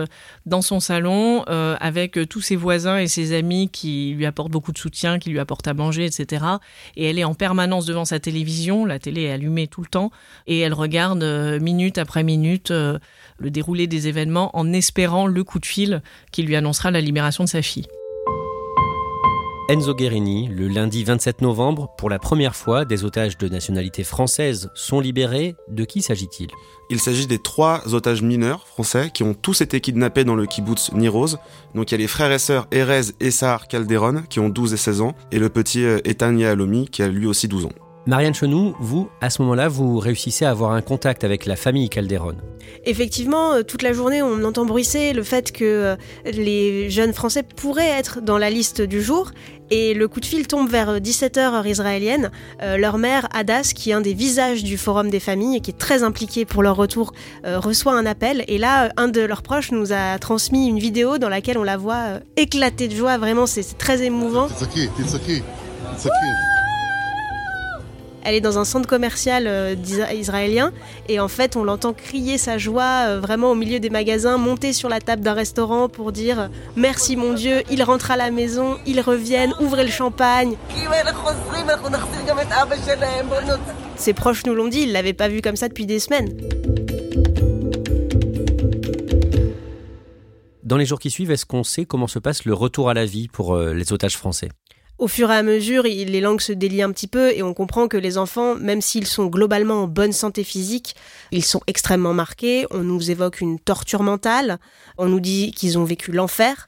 dans 0.47 0.63
son 0.63 0.81
salon 0.81 1.45
avec 1.47 2.19
tous 2.29 2.41
ses 2.41 2.57
voisins 2.57 2.99
et 2.99 3.09
ses 3.09 3.37
amis 3.37 3.69
qui 3.69 4.15
lui 4.17 4.27
apportent 4.27 4.51
beaucoup 4.51 4.73
de 4.73 4.79
soutien, 4.79 5.19
qui 5.19 5.31
lui 5.31 5.39
apportent 5.39 5.69
à 5.69 5.75
manger, 5.75 6.05
etc. 6.05 6.45
Et 6.97 7.05
elle 7.09 7.19
est 7.19 7.25
en 7.25 7.35
permanence 7.35 7.87
devant 7.87 8.05
sa 8.05 8.21
télévision. 8.21 8.85
La 8.85 8.99
télé 8.99 9.23
est 9.23 9.33
allumée 9.33 9.67
tout 9.67 9.83
le 9.83 9.89
temps. 9.89 10.11
Et 10.47 10.61
elle 10.61 10.75
regarde 10.75 11.23
minute 11.61 11.99
après 11.99 12.23
minute 12.23 12.71
le 12.71 13.51
déroulé 13.51 13.87
des 13.87 14.09
événements 14.09 14.57
en 14.57 14.73
espérant 14.73 15.27
le 15.27 15.45
coup 15.45 15.59
de 15.59 15.67
fil 15.67 16.03
qui 16.33 16.43
lui 16.43 16.57
annoncera 16.57 16.86
la 16.91 17.01
libération 17.01 17.45
de 17.45 17.49
sa 17.49 17.63
fille. 17.63 17.87
Enzo 19.69 19.95
Guerini, 19.95 20.47
le 20.47 20.69
lundi 20.69 21.03
27 21.03 21.43
novembre, 21.43 21.93
pour 21.99 22.09
la 22.09 22.21
première 22.21 22.55
fois, 22.55 22.85
des 22.85 23.05
otages 23.05 23.37
de 23.37 23.49
nationalité 23.49 24.05
française 24.05 24.71
sont 24.75 25.01
libérés. 25.01 25.57
De 25.67 25.85
qui 25.85 26.03
s'agit-il? 26.03 26.51
Il 26.89 27.01
s'agit 27.01 27.27
des 27.27 27.41
trois 27.41 27.83
otages 27.93 28.23
mineurs 28.23 28.69
français 28.69 29.11
qui 29.13 29.25
ont 29.25 29.35
tous 29.35 29.63
été 29.63 29.81
kidnappés 29.81 30.23
dans 30.23 30.37
le 30.37 30.47
kibbutz 30.47 30.93
Niroz. 30.93 31.39
Donc 31.75 31.91
il 31.91 31.95
y 31.95 31.97
a 31.97 31.99
les 31.99 32.07
frères 32.07 32.31
et 32.31 32.39
sœurs 32.39 32.69
Erez 32.71 33.13
et 33.19 33.33
Sahar 33.33 33.67
Calderon 33.67 34.23
qui 34.31 34.39
ont 34.39 34.49
12 34.49 34.73
et 34.73 34.77
16 34.77 35.01
ans, 35.01 35.15
et 35.33 35.41
le 35.41 35.49
petit 35.49 35.85
euh, 35.85 35.99
Ethan 36.05 36.37
Yahalomi 36.37 36.89
qui 36.89 37.03
a 37.03 37.09
lui 37.09 37.27
aussi 37.27 37.49
12 37.49 37.65
ans. 37.65 37.86
Marianne 38.07 38.35
Chenou, 38.35 38.73
vous, 38.79 39.09
à 39.21 39.31
ce 39.31 39.43
moment-là, 39.43 39.67
vous 39.67 39.99
réussissez 39.99 40.45
à 40.45 40.51
avoir 40.51 40.71
un 40.71 40.81
contact 40.81 41.25
avec 41.25 41.45
la 41.45 41.57
famille 41.57 41.89
Calderon. 41.89 42.37
Effectivement, 42.85 43.55
euh, 43.55 43.63
toute 43.65 43.83
la 43.83 43.93
journée, 43.93 44.23
on 44.23 44.45
entend 44.45 44.65
bruisser 44.65 45.13
le 45.13 45.25
fait 45.25 45.51
que 45.51 45.65
euh, 45.65 45.97
les 46.25 46.89
jeunes 46.89 47.13
Français 47.13 47.43
pourraient 47.43 47.99
être 47.99 48.21
dans 48.21 48.39
la 48.39 48.49
liste 48.49 48.81
du 48.81 49.03
jour. 49.03 49.33
Et 49.73 49.93
le 49.93 50.07
coup 50.07 50.21
de 50.21 50.25
fil 50.25 50.47
tombe 50.47 50.69
vers 50.69 51.01
17h 51.01 51.39
euh, 51.39 51.53
heure 51.57 51.67
israélienne. 51.67 52.31
leur 52.79 52.99
mère, 52.99 53.27
Hadas, 53.35 53.73
qui 53.75 53.91
est 53.91 53.95
un 53.95 54.01
des 54.01 54.15
visages 54.15 54.63
du 54.63 54.79
Forum 54.79 55.11
des 55.11 55.19
familles 55.19 55.57
et 55.57 55.61
qui 55.61 55.73
est 55.73 55.79
très 55.79 56.05
impliqué 56.05 56.45
pour 56.45 56.63
leur 56.63 56.77
retour, 56.77 57.13
reçoit 57.45 57.95
un 57.95 58.07
appel. 58.07 58.45
Et 58.47 58.59
là, 58.59 58.93
un 58.97 59.09
de 59.09 59.23
leurs 59.23 59.43
proches 59.43 59.73
nous 59.73 59.93
a 59.93 60.21
transmis 60.21 60.69
une 60.69 60.79
vidéo 60.79 61.19
dans 61.19 61.29
laquelle 61.29 61.59
on 61.59 61.65
la 61.65 61.77
voit 61.77 62.21
éclater 62.37 62.87
de 62.87 62.95
joie. 62.95 63.19
Vraiment, 63.19 63.47
c'est 63.47 63.77
très 63.77 64.03
émouvant. 64.05 64.47
Elle 68.27 68.35
est 68.35 68.41
dans 68.41 68.59
un 68.59 68.65
centre 68.65 68.89
commercial 68.89 69.45
euh, 69.47 69.77
israélien 70.13 70.73
et 71.09 71.21
en 71.21 71.29
fait 71.29 71.55
on 71.55 71.63
l'entend 71.63 71.93
crier 71.93 72.39
sa 72.39 72.59
joie 72.59 73.05
euh, 73.07 73.21
vraiment 73.21 73.53
au 73.53 73.55
milieu 73.55 73.79
des 73.79 73.89
magasins, 73.89 74.37
monter 74.37 74.73
sur 74.73 74.89
la 74.89 75.01
table 75.01 75.23
d'un 75.23 75.33
restaurant 75.33 75.89
pour 75.89 76.11
dire 76.11 76.51
merci 76.75 77.15
mon 77.15 77.35
Dieu, 77.35 77.63
il 77.71 77.85
rentre 77.85 78.11
à 78.11 78.17
la 78.17 78.33
maison, 78.33 78.79
ils 78.85 79.01
reviennent, 79.01 79.55
ouvrez 79.61 79.85
le 79.85 79.91
champagne. 79.91 80.57
Ses 83.95 84.13
proches 84.13 84.45
nous 84.45 84.57
l'ont 84.57 84.67
dit, 84.67 84.81
ils 84.81 84.93
l'avaient 84.93 85.13
pas 85.13 85.29
vu 85.29 85.41
comme 85.41 85.57
ça 85.57 85.69
depuis 85.69 85.87
des 85.87 86.01
semaines. 86.01 86.37
Dans 90.65 90.77
les 90.77 90.85
jours 90.85 90.99
qui 90.99 91.13
suivent, 91.13 91.31
est-ce 91.31 91.47
qu'on 91.47 91.63
sait 91.63 91.85
comment 91.85 92.09
se 92.09 92.19
passe 92.19 92.45
le 92.45 92.53
retour 92.53 92.91
à 92.91 92.95
la 92.95 93.07
vie 93.07 93.29
pour 93.29 93.55
euh, 93.55 93.73
les 93.73 93.93
otages 93.93 94.17
français? 94.17 94.49
Au 94.99 95.09
fur 95.09 95.31
et 95.31 95.37
à 95.37 95.43
mesure, 95.43 95.83
les 95.83 96.21
langues 96.21 96.41
se 96.41 96.53
délient 96.53 96.83
un 96.83 96.91
petit 96.91 97.07
peu 97.07 97.31
et 97.33 97.43
on 97.43 97.53
comprend 97.53 97.87
que 97.87 97.99
les 97.99 98.17
enfants, 98.17 98.55
même 98.55 98.81
s'ils 98.81 99.07
sont 99.07 99.27
globalement 99.27 99.83
en 99.83 99.87
bonne 99.87 100.13
santé 100.13 100.43
physique, 100.43 100.97
ils 101.33 101.45
sont 101.45 101.61
extrêmement 101.67 102.15
marqués. 102.15 102.67
On 102.71 102.79
nous 102.79 103.11
évoque 103.11 103.43
une 103.43 103.59
torture 103.59 104.03
mentale. 104.03 104.59
On 104.97 105.07
nous 105.07 105.21
dit 105.21 105.53
qu'ils 105.53 105.79
ont 105.79 105.85
vécu 105.85 106.13
l'enfer. 106.13 106.67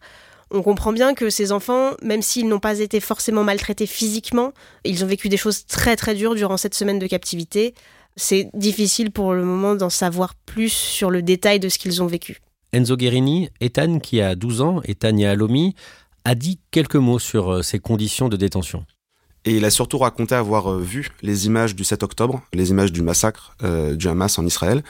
On 0.50 0.62
comprend 0.62 0.92
bien 0.92 1.14
que 1.14 1.31
ces 1.31 1.52
enfants, 1.52 1.92
même 2.02 2.22
s'ils 2.22 2.48
n'ont 2.48 2.59
pas 2.59 2.81
été 2.81 3.00
forcément 3.00 3.44
maltraités 3.44 3.87
physiquement, 3.87 4.52
ils 4.85 5.05
ont 5.05 5.07
vécu 5.07 5.29
des 5.29 5.37
choses 5.37 5.66
très 5.66 5.96
très 5.96 6.14
dures 6.14 6.35
durant 6.35 6.57
cette 6.57 6.74
semaine 6.74 6.98
de 6.98 7.07
captivité. 7.07 7.74
C'est 8.16 8.50
difficile 8.52 9.11
pour 9.11 9.33
le 9.33 9.44
moment 9.44 9.74
d'en 9.74 9.90
savoir 9.90 10.35
plus 10.35 10.72
sur 10.72 11.11
le 11.11 11.22
détail 11.22 11.61
de 11.61 11.68
ce 11.68 11.79
qu'ils 11.79 12.02
ont 12.02 12.07
vécu. 12.07 12.40
Enzo 12.72 12.96
Guerini, 12.96 13.48
Ethan 13.61 13.98
qui 13.98 14.20
a 14.20 14.35
12 14.35 14.61
ans, 14.61 14.81
Ethan 14.85 15.16
Yahalomi, 15.16 15.74
a 16.24 16.35
dit 16.35 16.61
quelques 16.70 16.96
mots 16.96 17.18
sur 17.18 17.64
ses 17.64 17.78
euh, 17.78 17.81
conditions 17.81 18.28
de 18.28 18.37
détention. 18.37 18.85
Et 19.44 19.57
il 19.57 19.64
a 19.64 19.70
surtout 19.70 19.98
raconté 19.98 20.35
avoir 20.35 20.72
euh, 20.72 20.81
vu 20.81 21.11
les 21.22 21.46
images 21.46 21.74
du 21.74 21.85
7 21.85 22.02
octobre, 22.02 22.42
les 22.52 22.70
images 22.70 22.92
du 22.92 23.02
massacre 23.02 23.57
euh, 23.62 23.94
du 23.94 24.09
Hamas 24.09 24.38
en 24.38 24.44
Israël. 24.44 24.83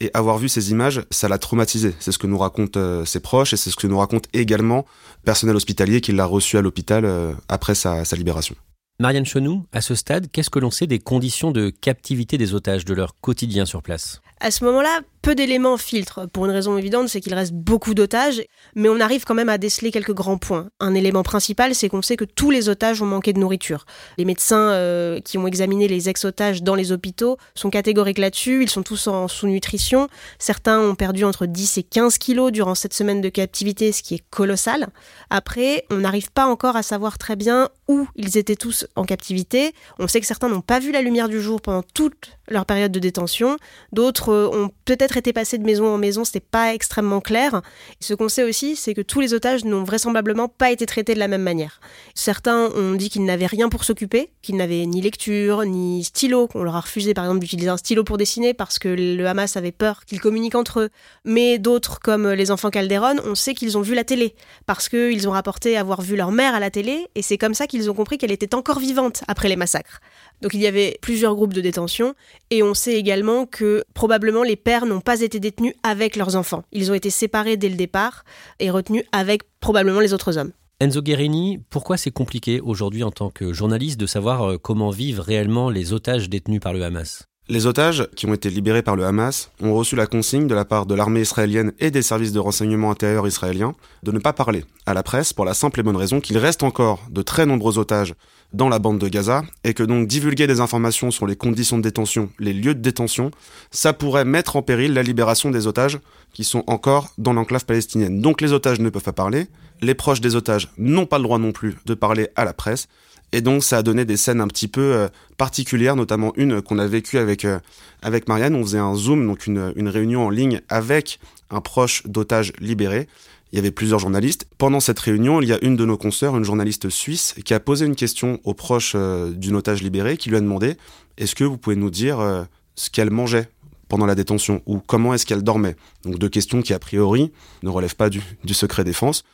Et 0.00 0.10
avoir 0.14 0.38
vu 0.38 0.48
ces 0.48 0.70
images, 0.70 1.02
ça 1.10 1.28
l'a 1.28 1.38
traumatisé. 1.38 1.94
C'est 1.98 2.12
ce 2.12 2.18
que 2.18 2.26
nous 2.26 2.38
racontent 2.38 3.04
ses 3.04 3.20
proches 3.20 3.52
et 3.52 3.56
c'est 3.56 3.70
ce 3.70 3.76
que 3.76 3.86
nous 3.86 3.98
raconte 3.98 4.26
également 4.32 4.86
le 5.22 5.24
personnel 5.24 5.56
hospitalier 5.56 6.00
qui 6.00 6.12
l'a 6.12 6.24
reçu 6.24 6.56
à 6.56 6.62
l'hôpital 6.62 7.06
après 7.48 7.74
sa, 7.74 8.04
sa 8.04 8.16
libération. 8.16 8.54
Marianne 8.98 9.26
Chenou, 9.26 9.66
à 9.72 9.82
ce 9.82 9.94
stade, 9.94 10.28
qu'est-ce 10.32 10.48
que 10.48 10.58
l'on 10.58 10.70
sait 10.70 10.86
des 10.86 10.98
conditions 10.98 11.50
de 11.50 11.68
captivité 11.68 12.38
des 12.38 12.54
otages, 12.54 12.86
de 12.86 12.94
leur 12.94 13.20
quotidien 13.20 13.66
sur 13.66 13.82
place? 13.82 14.22
À 14.40 14.50
ce 14.50 14.64
moment-là, 14.64 15.00
peu 15.26 15.34
d'éléments 15.34 15.76
filtrent, 15.76 16.28
pour 16.32 16.46
une 16.46 16.52
raison 16.52 16.78
évidente, 16.78 17.08
c'est 17.08 17.20
qu'il 17.20 17.34
reste 17.34 17.52
beaucoup 17.52 17.94
d'otages, 17.94 18.44
mais 18.76 18.88
on 18.88 19.00
arrive 19.00 19.24
quand 19.24 19.34
même 19.34 19.48
à 19.48 19.58
déceler 19.58 19.90
quelques 19.90 20.14
grands 20.14 20.38
points. 20.38 20.68
Un 20.78 20.94
élément 20.94 21.24
principal, 21.24 21.74
c'est 21.74 21.88
qu'on 21.88 22.00
sait 22.00 22.16
que 22.16 22.24
tous 22.24 22.52
les 22.52 22.68
otages 22.68 23.02
ont 23.02 23.06
manqué 23.06 23.32
de 23.32 23.40
nourriture. 23.40 23.86
Les 24.18 24.24
médecins 24.24 24.70
euh, 24.70 25.18
qui 25.18 25.36
ont 25.36 25.48
examiné 25.48 25.88
les 25.88 26.08
ex-otages 26.08 26.62
dans 26.62 26.76
les 26.76 26.92
hôpitaux 26.92 27.38
sont 27.56 27.70
catégoriques 27.70 28.18
là-dessus, 28.18 28.62
ils 28.62 28.70
sont 28.70 28.84
tous 28.84 29.08
en 29.08 29.26
sous-nutrition. 29.26 30.06
Certains 30.38 30.78
ont 30.78 30.94
perdu 30.94 31.24
entre 31.24 31.46
10 31.46 31.78
et 31.78 31.82
15 31.82 32.18
kilos 32.18 32.52
durant 32.52 32.76
cette 32.76 32.94
semaine 32.94 33.20
de 33.20 33.28
captivité, 33.28 33.90
ce 33.90 34.04
qui 34.04 34.14
est 34.14 34.24
colossal. 34.30 34.86
Après, 35.30 35.86
on 35.90 35.96
n'arrive 35.96 36.30
pas 36.30 36.46
encore 36.46 36.76
à 36.76 36.84
savoir 36.84 37.18
très 37.18 37.34
bien 37.34 37.70
où 37.88 38.06
ils 38.14 38.38
étaient 38.38 38.54
tous 38.54 38.86
en 38.94 39.02
captivité. 39.02 39.72
On 39.98 40.06
sait 40.06 40.20
que 40.20 40.26
certains 40.26 40.48
n'ont 40.48 40.60
pas 40.60 40.78
vu 40.78 40.92
la 40.92 41.02
lumière 41.02 41.28
du 41.28 41.40
jour 41.40 41.60
pendant 41.60 41.82
toute 41.82 42.30
leur 42.48 42.64
période 42.64 42.92
de 42.92 43.00
détention. 43.00 43.56
D'autres 43.92 44.28
euh, 44.28 44.48
ont 44.52 44.70
peut-être 44.84 45.15
été 45.16 45.32
passé 45.32 45.58
de 45.58 45.64
maison 45.64 45.86
en 45.86 45.98
maison, 45.98 46.24
c'était 46.24 46.40
pas 46.40 46.74
extrêmement 46.74 47.20
clair. 47.20 47.62
ce 48.00 48.14
qu'on 48.14 48.28
sait 48.28 48.44
aussi, 48.44 48.76
c'est 48.76 48.94
que 48.94 49.00
tous 49.00 49.20
les 49.20 49.34
otages 49.34 49.64
n'ont 49.64 49.84
vraisemblablement 49.84 50.48
pas 50.48 50.70
été 50.70 50.86
traités 50.86 51.14
de 51.14 51.18
la 51.18 51.28
même 51.28 51.42
manière. 51.42 51.80
Certains 52.14 52.70
ont 52.74 52.94
dit 52.94 53.10
qu'ils 53.10 53.24
n'avaient 53.24 53.46
rien 53.46 53.68
pour 53.68 53.84
s'occuper, 53.84 54.30
qu'ils 54.42 54.56
n'avaient 54.56 54.86
ni 54.86 55.00
lecture, 55.00 55.64
ni 55.64 56.04
stylo, 56.04 56.46
qu'on 56.46 56.62
leur 56.62 56.76
a 56.76 56.80
refusé 56.80 57.14
par 57.14 57.24
exemple 57.24 57.40
d'utiliser 57.40 57.68
un 57.68 57.76
stylo 57.76 58.04
pour 58.04 58.18
dessiner 58.18 58.54
parce 58.54 58.78
que 58.78 58.88
le 58.88 59.26
Hamas 59.26 59.56
avait 59.56 59.72
peur 59.72 60.04
qu'ils 60.04 60.20
communiquent 60.20 60.54
entre 60.54 60.80
eux. 60.80 60.88
Mais 61.24 61.58
d'autres, 61.58 62.00
comme 62.00 62.30
les 62.30 62.50
enfants 62.50 62.70
Calderon, 62.70 63.16
on 63.24 63.34
sait 63.34 63.54
qu'ils 63.54 63.76
ont 63.78 63.82
vu 63.82 63.94
la 63.94 64.04
télé, 64.04 64.34
parce 64.66 64.88
qu'ils 64.88 65.28
ont 65.28 65.32
rapporté 65.32 65.76
avoir 65.76 66.02
vu 66.02 66.16
leur 66.16 66.32
mère 66.32 66.54
à 66.54 66.60
la 66.60 66.70
télé, 66.70 67.06
et 67.14 67.22
c'est 67.22 67.38
comme 67.38 67.54
ça 67.54 67.66
qu'ils 67.66 67.90
ont 67.90 67.94
compris 67.94 68.18
qu'elle 68.18 68.32
était 68.32 68.54
encore 68.54 68.78
vivante 68.78 69.22
après 69.28 69.48
les 69.48 69.56
massacres. 69.56 70.00
Donc 70.42 70.54
il 70.54 70.60
y 70.60 70.66
avait 70.66 70.98
plusieurs 71.00 71.34
groupes 71.34 71.54
de 71.54 71.60
détention, 71.60 72.14
et 72.50 72.62
on 72.62 72.74
sait 72.74 72.94
également 72.94 73.46
que 73.46 73.84
probablement 73.94 74.42
les 74.42 74.56
pères 74.56 74.86
n'ont 74.86 75.00
pas 75.00 75.20
été 75.20 75.40
détenus 75.40 75.74
avec 75.82 76.16
leurs 76.16 76.36
enfants. 76.36 76.64
Ils 76.72 76.90
ont 76.90 76.94
été 76.94 77.10
séparés 77.10 77.56
dès 77.56 77.68
le 77.68 77.76
départ 77.76 78.24
et 78.60 78.70
retenus 78.70 79.04
avec 79.12 79.42
probablement 79.60 80.00
les 80.00 80.12
autres 80.12 80.38
hommes. 80.38 80.52
Enzo 80.78 81.00
Guerini, 81.00 81.58
pourquoi 81.70 81.96
c'est 81.96 82.10
compliqué 82.10 82.60
aujourd'hui 82.60 83.02
en 83.02 83.10
tant 83.10 83.30
que 83.30 83.54
journaliste 83.54 83.98
de 83.98 84.04
savoir 84.04 84.42
euh, 84.42 84.58
comment 84.58 84.90
vivent 84.90 85.20
réellement 85.20 85.70
les 85.70 85.94
otages 85.94 86.28
détenus 86.28 86.60
par 86.60 86.74
le 86.74 86.82
Hamas? 86.82 87.24
Les 87.48 87.66
otages 87.66 88.08
qui 88.16 88.26
ont 88.26 88.34
été 88.34 88.50
libérés 88.50 88.82
par 88.82 88.96
le 88.96 89.04
Hamas 89.04 89.52
ont 89.62 89.72
reçu 89.72 89.94
la 89.94 90.08
consigne 90.08 90.48
de 90.48 90.54
la 90.54 90.64
part 90.64 90.84
de 90.84 90.94
l'armée 90.94 91.20
israélienne 91.20 91.72
et 91.78 91.92
des 91.92 92.02
services 92.02 92.32
de 92.32 92.40
renseignement 92.40 92.90
intérieur 92.90 93.26
israéliens 93.26 93.74
de 94.02 94.10
ne 94.10 94.18
pas 94.18 94.32
parler 94.32 94.64
à 94.84 94.94
la 94.94 95.04
presse 95.04 95.32
pour 95.32 95.44
la 95.44 95.54
simple 95.54 95.78
et 95.78 95.82
bonne 95.84 95.96
raison 95.96 96.20
qu'il 96.20 96.38
reste 96.38 96.62
encore 96.62 97.04
de 97.08 97.22
très 97.22 97.46
nombreux 97.46 97.78
otages 97.78 98.14
dans 98.52 98.68
la 98.68 98.78
bande 98.78 98.98
de 98.98 99.08
Gaza 99.08 99.44
et 99.64 99.74
que 99.74 99.82
donc 99.82 100.06
divulguer 100.06 100.46
des 100.46 100.60
informations 100.60 101.10
sur 101.10 101.26
les 101.26 101.36
conditions 101.36 101.78
de 101.78 101.82
détention, 101.82 102.30
les 102.38 102.52
lieux 102.52 102.74
de 102.74 102.80
détention, 102.80 103.30
ça 103.70 103.92
pourrait 103.92 104.24
mettre 104.24 104.56
en 104.56 104.62
péril 104.62 104.94
la 104.94 105.02
libération 105.02 105.50
des 105.50 105.66
otages 105.66 105.98
qui 106.32 106.44
sont 106.44 106.64
encore 106.66 107.08
dans 107.18 107.32
l'enclave 107.32 107.64
palestinienne. 107.64 108.20
Donc 108.20 108.40
les 108.40 108.52
otages 108.52 108.80
ne 108.80 108.88
peuvent 108.88 109.02
pas 109.02 109.12
parler, 109.12 109.46
les 109.82 109.94
proches 109.94 110.20
des 110.20 110.36
otages 110.36 110.68
n'ont 110.78 111.06
pas 111.06 111.18
le 111.18 111.24
droit 111.24 111.38
non 111.38 111.52
plus 111.52 111.76
de 111.86 111.94
parler 111.94 112.28
à 112.36 112.44
la 112.44 112.52
presse 112.52 112.88
et 113.32 113.40
donc 113.40 113.64
ça 113.64 113.78
a 113.78 113.82
donné 113.82 114.04
des 114.04 114.16
scènes 114.16 114.40
un 114.40 114.48
petit 114.48 114.68
peu 114.68 114.94
euh, 114.94 115.08
particulières, 115.36 115.96
notamment 115.96 116.32
une 116.36 116.62
qu'on 116.62 116.78
a 116.78 116.86
vécue 116.86 117.18
avec 117.18 117.44
euh, 117.44 117.58
avec 118.02 118.28
Marianne. 118.28 118.54
On 118.54 118.62
faisait 118.62 118.78
un 118.78 118.94
zoom, 118.94 119.26
donc 119.26 119.46
une, 119.46 119.72
une 119.76 119.88
réunion 119.88 120.26
en 120.26 120.30
ligne 120.30 120.60
avec 120.68 121.18
un 121.50 121.60
proche 121.60 122.06
d'otage 122.06 122.52
libéré. 122.60 123.08
Il 123.56 123.60
y 123.60 123.60
avait 123.60 123.70
plusieurs 123.70 123.98
journalistes. 123.98 124.46
Pendant 124.58 124.80
cette 124.80 124.98
réunion, 124.98 125.40
il 125.40 125.48
y 125.48 125.52
a 125.54 125.58
une 125.64 125.76
de 125.76 125.86
nos 125.86 125.96
consoeurs, 125.96 126.36
une 126.36 126.44
journaliste 126.44 126.90
suisse, 126.90 127.34
qui 127.42 127.54
a 127.54 127.58
posé 127.58 127.86
une 127.86 127.96
question 127.96 128.38
aux 128.44 128.52
proches 128.52 128.92
euh, 128.94 129.32
otage 129.54 129.82
libéré, 129.82 130.18
qui 130.18 130.28
lui 130.28 130.36
a 130.36 130.42
demandé 130.42 130.76
Est-ce 131.16 131.34
que 131.34 131.42
vous 131.42 131.56
pouvez 131.56 131.74
nous 131.74 131.88
dire 131.88 132.46
ce 132.74 132.90
qu'elle 132.90 133.08
mangeait 133.08 133.48
pendant 133.88 134.04
la 134.04 134.14
détention 134.14 134.60
ou 134.66 134.80
comment 134.86 135.14
est-ce 135.14 135.24
qu'elle 135.24 135.42
dormait? 135.42 135.74
Donc 136.04 136.18
deux 136.18 136.28
questions 136.28 136.60
qui 136.60 136.74
a 136.74 136.78
priori 136.78 137.32
ne 137.62 137.70
relèvent 137.70 137.96
pas 137.96 138.10
du, 138.10 138.20
du 138.44 138.52
secret 138.52 138.84
défense. 138.84 139.24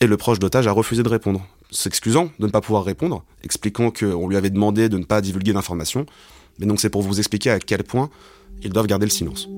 Et 0.00 0.08
le 0.08 0.16
proche 0.16 0.40
d'otage 0.40 0.66
a 0.66 0.72
refusé 0.72 1.04
de 1.04 1.08
répondre, 1.08 1.46
s'excusant 1.70 2.32
de 2.40 2.46
ne 2.46 2.50
pas 2.50 2.60
pouvoir 2.60 2.82
répondre, 2.82 3.24
expliquant 3.44 3.92
qu'on 3.92 4.26
lui 4.26 4.36
avait 4.36 4.50
demandé 4.50 4.88
de 4.88 4.98
ne 4.98 5.04
pas 5.04 5.20
divulguer 5.20 5.52
d'informations. 5.52 6.04
Mais 6.58 6.66
donc 6.66 6.80
c'est 6.80 6.90
pour 6.90 7.02
vous 7.02 7.18
expliquer 7.18 7.50
à 7.50 7.60
quel 7.60 7.84
point 7.84 8.10
ils 8.60 8.72
doivent 8.72 8.88
garder 8.88 9.06
le 9.06 9.12
silence. 9.12 9.48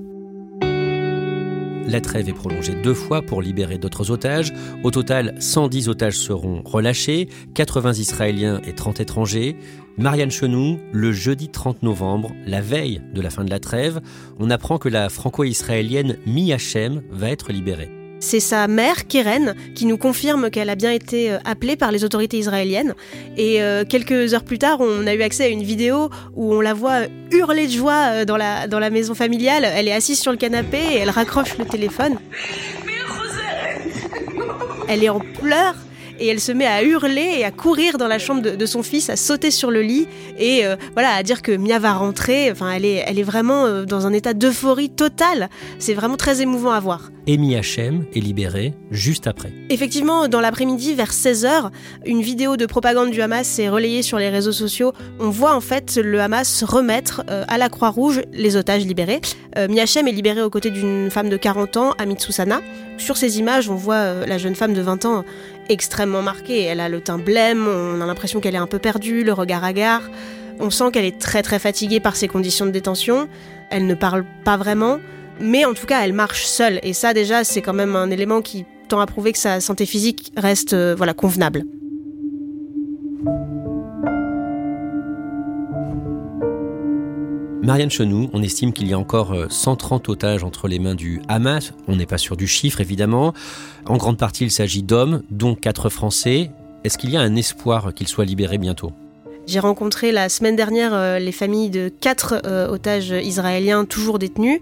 La 1.91 2.01
trêve 2.01 2.29
est 2.29 2.33
prolongée 2.33 2.77
deux 2.81 2.95
fois 2.95 3.21
pour 3.21 3.43
libérer 3.43 3.77
d'autres 3.77 4.13
otages. 4.13 4.53
Au 4.85 4.93
total, 4.93 5.35
110 5.41 5.89
otages 5.89 6.17
seront 6.17 6.63
relâchés, 6.65 7.29
80 7.55 7.95
Israéliens 7.95 8.61
et 8.65 8.77
30 8.77 9.01
étrangers. 9.01 9.57
Marianne 9.99 10.31
Chenou, 10.31 10.79
le 10.93 11.11
jeudi 11.11 11.49
30 11.49 11.83
novembre, 11.83 12.31
la 12.47 12.61
veille 12.61 13.03
de 13.13 13.21
la 13.21 13.31
fin 13.31 13.45
de 13.45 13.51
la 13.51 13.59
trêve, 13.59 14.01
on 14.39 14.51
apprend 14.51 14.79
que 14.79 14.89
la 14.89 15.09
franco-israélienne 15.09 16.19
Mi 16.27 16.53
Hachem 16.53 17.03
va 17.11 17.29
être 17.29 17.53
libérée. 17.53 18.00
C'est 18.21 18.41
sa 18.41 18.69
mère, 18.69 19.07
Keren, 19.09 19.55
qui 19.75 19.87
nous 19.87 19.97
confirme 19.97 20.51
qu'elle 20.51 20.69
a 20.69 20.75
bien 20.75 20.93
été 20.93 21.33
euh, 21.33 21.39
appelée 21.47 21.77
par 21.77 21.91
les 21.91 22.05
autorités 22.05 22.37
israéliennes. 22.37 22.95
Et 23.39 23.63
euh, 23.63 23.85
quelques 23.89 24.35
heures 24.35 24.45
plus 24.45 24.59
tard, 24.59 24.79
on 24.81 25.07
a 25.07 25.15
eu 25.15 25.23
accès 25.23 25.45
à 25.45 25.49
une 25.49 25.63
vidéo 25.63 26.11
où 26.37 26.55
on 26.55 26.61
la 26.61 26.75
voit 26.75 27.01
hurler 27.33 27.67
de 27.67 27.73
joie 27.73 28.11
euh, 28.13 28.25
dans 28.27 28.37
la, 28.37 28.91
maison 28.91 29.15
familiale. 29.15 29.65
Elle 29.65 29.89
est 29.89 29.93
assise 29.93 30.21
sur 30.21 30.33
le 30.33 30.37
canapé 30.37 30.79
et 30.79 30.97
elle 30.99 31.11
raccroche 31.11 31.57
le 31.57 31.65
téléphone. 31.65 32.19
Elle 34.87 35.03
est 35.03 35.09
en 35.09 35.21
pleurs 35.21 35.77
et 36.21 36.29
elle 36.29 36.41
se 36.41 36.53
met 36.53 36.67
à 36.67 36.85
hurler 36.85 37.37
et 37.39 37.45
à 37.45 37.51
courir 37.51 37.99
dans 37.99 38.07
la 38.07 38.19
chambre 38.19 38.43
de, 38.43 38.67
son 38.67 38.83
fils, 38.83 39.11
à 39.11 39.17
sauter 39.17 39.51
sur 39.51 39.71
le 39.71 39.83
lit 39.83 40.07
et 40.39 40.65
euh, 40.65 40.77
voilà 40.93 41.15
à 41.15 41.23
dire 41.23 41.43
que 41.43 41.53
Mia 41.53 41.79
va 41.79 41.95
rentrer. 41.95 42.51
Enfin, 42.53 42.71
elle 42.71 42.85
est, 42.85 43.03
elle 43.07 43.19
est 43.19 43.25
vraiment 43.25 43.65
euh, 43.65 43.85
dans 43.85 44.07
un 44.07 44.13
état 44.13 44.35
d'euphorie 44.35 44.91
totale. 44.91 45.49
C'est 45.79 45.95
vraiment 45.95 46.17
très 46.17 46.43
émouvant 46.43 46.71
à 46.71 46.81
voir. 46.81 47.11
Amy 47.29 47.57
Hachem 47.57 48.05
est 48.15 48.21
libérée 48.21 48.75
juste 48.91 49.27
après. 49.27 49.53
Effectivement, 49.69 50.29
dans 50.29 50.41
l'après-midi, 50.41 50.95
vers 50.95 51.13
16h, 51.13 51.71
une 52.07 52.23
vidéo 52.23 52.57
de 52.57 52.67
propagande 52.67 53.11
du 53.11 53.23
Hamas 53.23 53.59
est 53.59 53.69
relayée 53.69 54.03
sur 54.03 54.19
les 54.19 54.29
réseaux 54.29 54.53
sociaux. 54.53 54.93
On 55.19 55.31
voit 55.31 55.55
en 55.55 55.61
fait 55.61 55.97
le 55.97 56.21
Hamas 56.21 56.65
remettre 56.65 57.23
euh, 57.31 57.45
à 57.49 57.59
la 57.59 57.69
Croix-Rouge 57.69 58.23
les 58.33 58.57
otages 58.57 58.85
libérés. 58.85 59.21
Euh, 59.59 59.69
Hachem 59.77 60.09
est 60.09 60.13
libérée 60.13 60.43
aux 60.43 60.51
côtés 60.51 60.71
d'une 60.71 61.11
femme 61.11 61.29
de 61.29 61.37
40 61.37 61.77
ans, 61.77 61.95
Amit 61.99 62.19
Susana. 62.19 62.61
Sur 62.99 63.17
ces 63.17 63.39
images, 63.39 63.71
on 63.71 63.77
voit 63.77 64.27
la 64.27 64.37
jeune 64.37 64.55
femme 64.55 64.75
de 64.75 64.83
20 64.83 65.07
ans 65.07 65.25
extrêmement 65.71 66.23
marquée. 66.23 66.65
Elle 66.65 66.81
a 66.81 66.89
le 66.89 67.01
teint 67.01 67.19
blême, 67.19 67.67
on 67.67 68.01
a 68.01 68.07
l'impression 68.07 68.41
qu'elle 68.41 68.55
est 68.55 68.59
un 68.59 68.67
peu 68.67 68.79
perdue, 68.79 69.25
le 69.25 69.33
regard 69.33 69.65
hagard. 69.65 70.03
On 70.59 70.69
sent 70.69 70.91
qu'elle 70.93 71.07
est 71.07 71.19
très 71.19 71.43
très 71.43 71.59
fatiguée 71.59 72.01
par 72.01 72.17
ses 72.17 72.29
conditions 72.29 72.67
de 72.67 72.71
détention. 72.71 73.29
Elle 73.71 73.87
ne 73.87 73.95
parle 73.95 74.25
pas 74.45 74.57
vraiment, 74.57 74.99
mais 75.41 75.65
en 75.65 75.73
tout 75.73 75.87
cas, 75.87 76.05
elle 76.05 76.13
marche 76.13 76.45
seule. 76.45 76.81
Et 76.83 76.93
ça, 76.93 77.15
déjà, 77.15 77.45
c'est 77.45 77.63
quand 77.63 77.73
même 77.73 77.97
un 77.97 78.11
élément 78.11 78.43
qui 78.43 78.67
tend 78.89 79.01
à 79.01 79.07
prouver 79.07 79.33
que 79.33 79.39
sa 79.39 79.61
santé 79.61 79.87
physique 79.87 80.33
reste 80.37 80.75
euh, 80.75 80.95
voilà 80.97 81.15
convenable. 81.15 81.65
Marianne 87.71 87.93
Chenou, 87.93 88.29
on 88.33 88.43
estime 88.43 88.73
qu'il 88.73 88.89
y 88.89 88.95
a 88.95 88.99
encore 88.99 89.33
130 89.49 90.09
euh, 90.09 90.13
otages 90.13 90.43
entre 90.43 90.67
les 90.67 90.81
mains 90.81 90.97
du 90.97 91.23
Hamas. 91.29 91.73
On 91.87 91.95
n'est 91.95 92.05
pas 92.05 92.19
sûr 92.19 92.37
du 92.37 92.49
chiffre, 92.49 92.81
évidemment. 92.81 93.33
En 93.87 93.97
grande 93.97 94.19
partie, 94.19 94.43
il 94.43 94.51
s'agit 94.51 94.83
d'hommes, 94.83 95.23
dont 95.31 95.55
quatre 95.55 95.89
Français. 95.89 96.51
Est-ce 96.83 96.99
qu'il 96.99 97.11
y 97.11 97.17
a 97.17 97.21
un 97.21 97.37
espoir 97.37 97.95
qu'ils 97.95 98.09
soient 98.09 98.25
libérés 98.25 98.59
bientôt? 98.59 98.91
J'ai 99.47 99.61
rencontré 99.61 100.11
la 100.11 100.29
semaine 100.29 100.57
dernière 100.57 100.93
euh, 100.93 101.21
les 101.21 101.31
familles 101.31 101.71
de 101.71 101.89
quatre 102.01 102.43
euh, 102.45 102.67
otages 102.67 103.11
israéliens 103.11 103.85
toujours 103.85 104.19
détenus. 104.19 104.59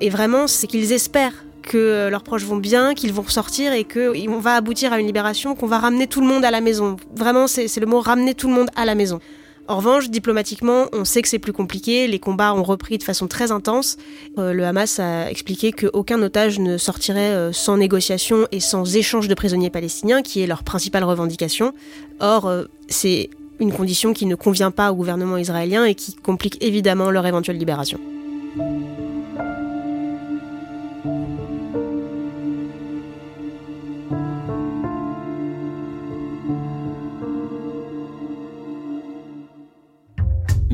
Et 0.00 0.10
vraiment, 0.10 0.48
c'est 0.48 0.66
qu'ils 0.66 0.92
espèrent 0.92 1.44
que 1.62 2.08
leurs 2.08 2.24
proches 2.24 2.44
vont 2.44 2.56
bien, 2.56 2.94
qu'ils 2.94 3.12
vont 3.12 3.22
ressortir 3.22 3.72
et 3.72 3.84
qu'on 3.84 4.40
va 4.40 4.56
aboutir 4.56 4.92
à 4.92 4.98
une 4.98 5.06
libération, 5.06 5.54
qu'on 5.54 5.68
va 5.68 5.78
ramener 5.78 6.08
tout 6.08 6.20
le 6.20 6.26
monde 6.26 6.44
à 6.44 6.50
la 6.50 6.60
maison. 6.60 6.96
Vraiment, 7.14 7.46
c'est 7.46 7.72
le 7.76 7.86
mot 7.86 8.00
ramener 8.00 8.34
tout 8.34 8.48
le 8.48 8.54
monde 8.54 8.70
à 8.74 8.84
la 8.84 8.96
maison. 8.96 9.20
En 9.68 9.76
revanche, 9.76 10.08
diplomatiquement, 10.08 10.86
on 10.94 11.04
sait 11.04 11.20
que 11.20 11.28
c'est 11.28 11.38
plus 11.38 11.52
compliqué. 11.52 12.06
Les 12.06 12.18
combats 12.18 12.54
ont 12.54 12.62
repris 12.62 12.96
de 12.96 13.02
façon 13.02 13.28
très 13.28 13.52
intense. 13.52 13.98
Euh, 14.38 14.54
le 14.54 14.64
Hamas 14.64 14.98
a 14.98 15.30
expliqué 15.30 15.72
qu'aucun 15.72 16.22
otage 16.22 16.58
ne 16.58 16.78
sortirait 16.78 17.34
euh, 17.34 17.52
sans 17.52 17.76
négociation 17.76 18.48
et 18.50 18.60
sans 18.60 18.96
échange 18.96 19.28
de 19.28 19.34
prisonniers 19.34 19.68
palestiniens, 19.68 20.22
qui 20.22 20.40
est 20.40 20.46
leur 20.46 20.62
principale 20.62 21.04
revendication. 21.04 21.74
Or, 22.18 22.46
euh, 22.46 22.64
c'est 22.88 23.28
une 23.60 23.70
condition 23.70 24.14
qui 24.14 24.24
ne 24.24 24.36
convient 24.36 24.70
pas 24.70 24.90
au 24.90 24.94
gouvernement 24.94 25.36
israélien 25.36 25.84
et 25.84 25.94
qui 25.94 26.14
complique 26.14 26.56
évidemment 26.64 27.10
leur 27.10 27.26
éventuelle 27.26 27.58
libération. 27.58 28.00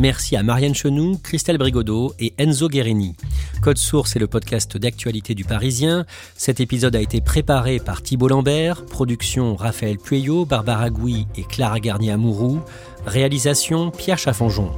Merci 0.05 0.37
à 0.37 0.43
Marianne 0.43 0.75
Chenou, 0.75 1.17
Christelle 1.17 1.57
Brigodeau 1.57 2.13
et 2.21 2.35
Enzo 2.37 2.69
Guerini. 2.69 3.17
Code 3.63 3.79
Source 3.79 4.15
est 4.15 4.19
le 4.19 4.27
podcast 4.27 4.77
d'actualité 4.77 5.35
du 5.35 5.45
Parisien. 5.45 6.05
Cet 6.37 6.61
épisode 6.61 6.95
a 6.95 7.01
été 7.01 7.23
préparé 7.23 7.79
par 7.79 8.03
Thibault 8.03 8.29
Lambert, 8.29 8.85
production 8.85 9.57
Raphaël 9.57 9.97
Pueyo, 9.97 10.45
Barbara 10.45 10.91
Gouy 10.91 11.27
et 11.39 11.43
Clara 11.45 11.81
Garnier-Amouroux. 11.81 12.61
Réalisation 13.07 13.91
Pierre 13.91 14.19
Chaffanjon. 14.19 14.71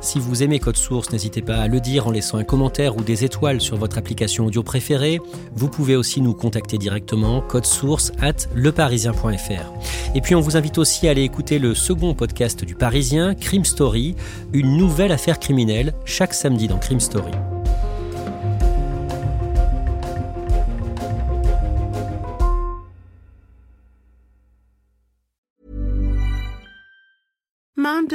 Si 0.00 0.18
vous 0.18 0.42
aimez 0.42 0.58
Code 0.58 0.76
Source, 0.76 1.12
n'hésitez 1.12 1.42
pas 1.42 1.58
à 1.58 1.68
le 1.68 1.80
dire 1.80 2.06
en 2.06 2.10
laissant 2.10 2.38
un 2.38 2.44
commentaire 2.44 2.96
ou 2.96 3.02
des 3.02 3.24
étoiles 3.24 3.60
sur 3.60 3.76
votre 3.76 3.98
application 3.98 4.46
audio 4.46 4.62
préférée. 4.62 5.20
Vous 5.54 5.68
pouvez 5.68 5.94
aussi 5.94 6.22
nous 6.22 6.32
contacter 6.32 6.78
directement, 6.78 7.42
code 7.42 7.66
source 7.66 8.12
at 8.20 8.48
leparisien.fr. 8.54 10.14
Et 10.14 10.20
puis 10.20 10.34
on 10.34 10.40
vous 10.40 10.56
invite 10.56 10.78
aussi 10.78 11.06
à 11.06 11.10
aller 11.10 11.22
écouter 11.22 11.58
le 11.58 11.74
second 11.74 12.14
podcast 12.14 12.64
du 12.64 12.74
Parisien, 12.74 13.34
Crime 13.34 13.64
Story, 13.64 14.16
une 14.52 14.76
nouvelle 14.76 15.12
affaire 15.12 15.38
criminelle, 15.38 15.92
chaque 16.04 16.34
samedi 16.34 16.66
dans 16.66 16.78
Crime 16.78 17.00
Story. 17.00 17.32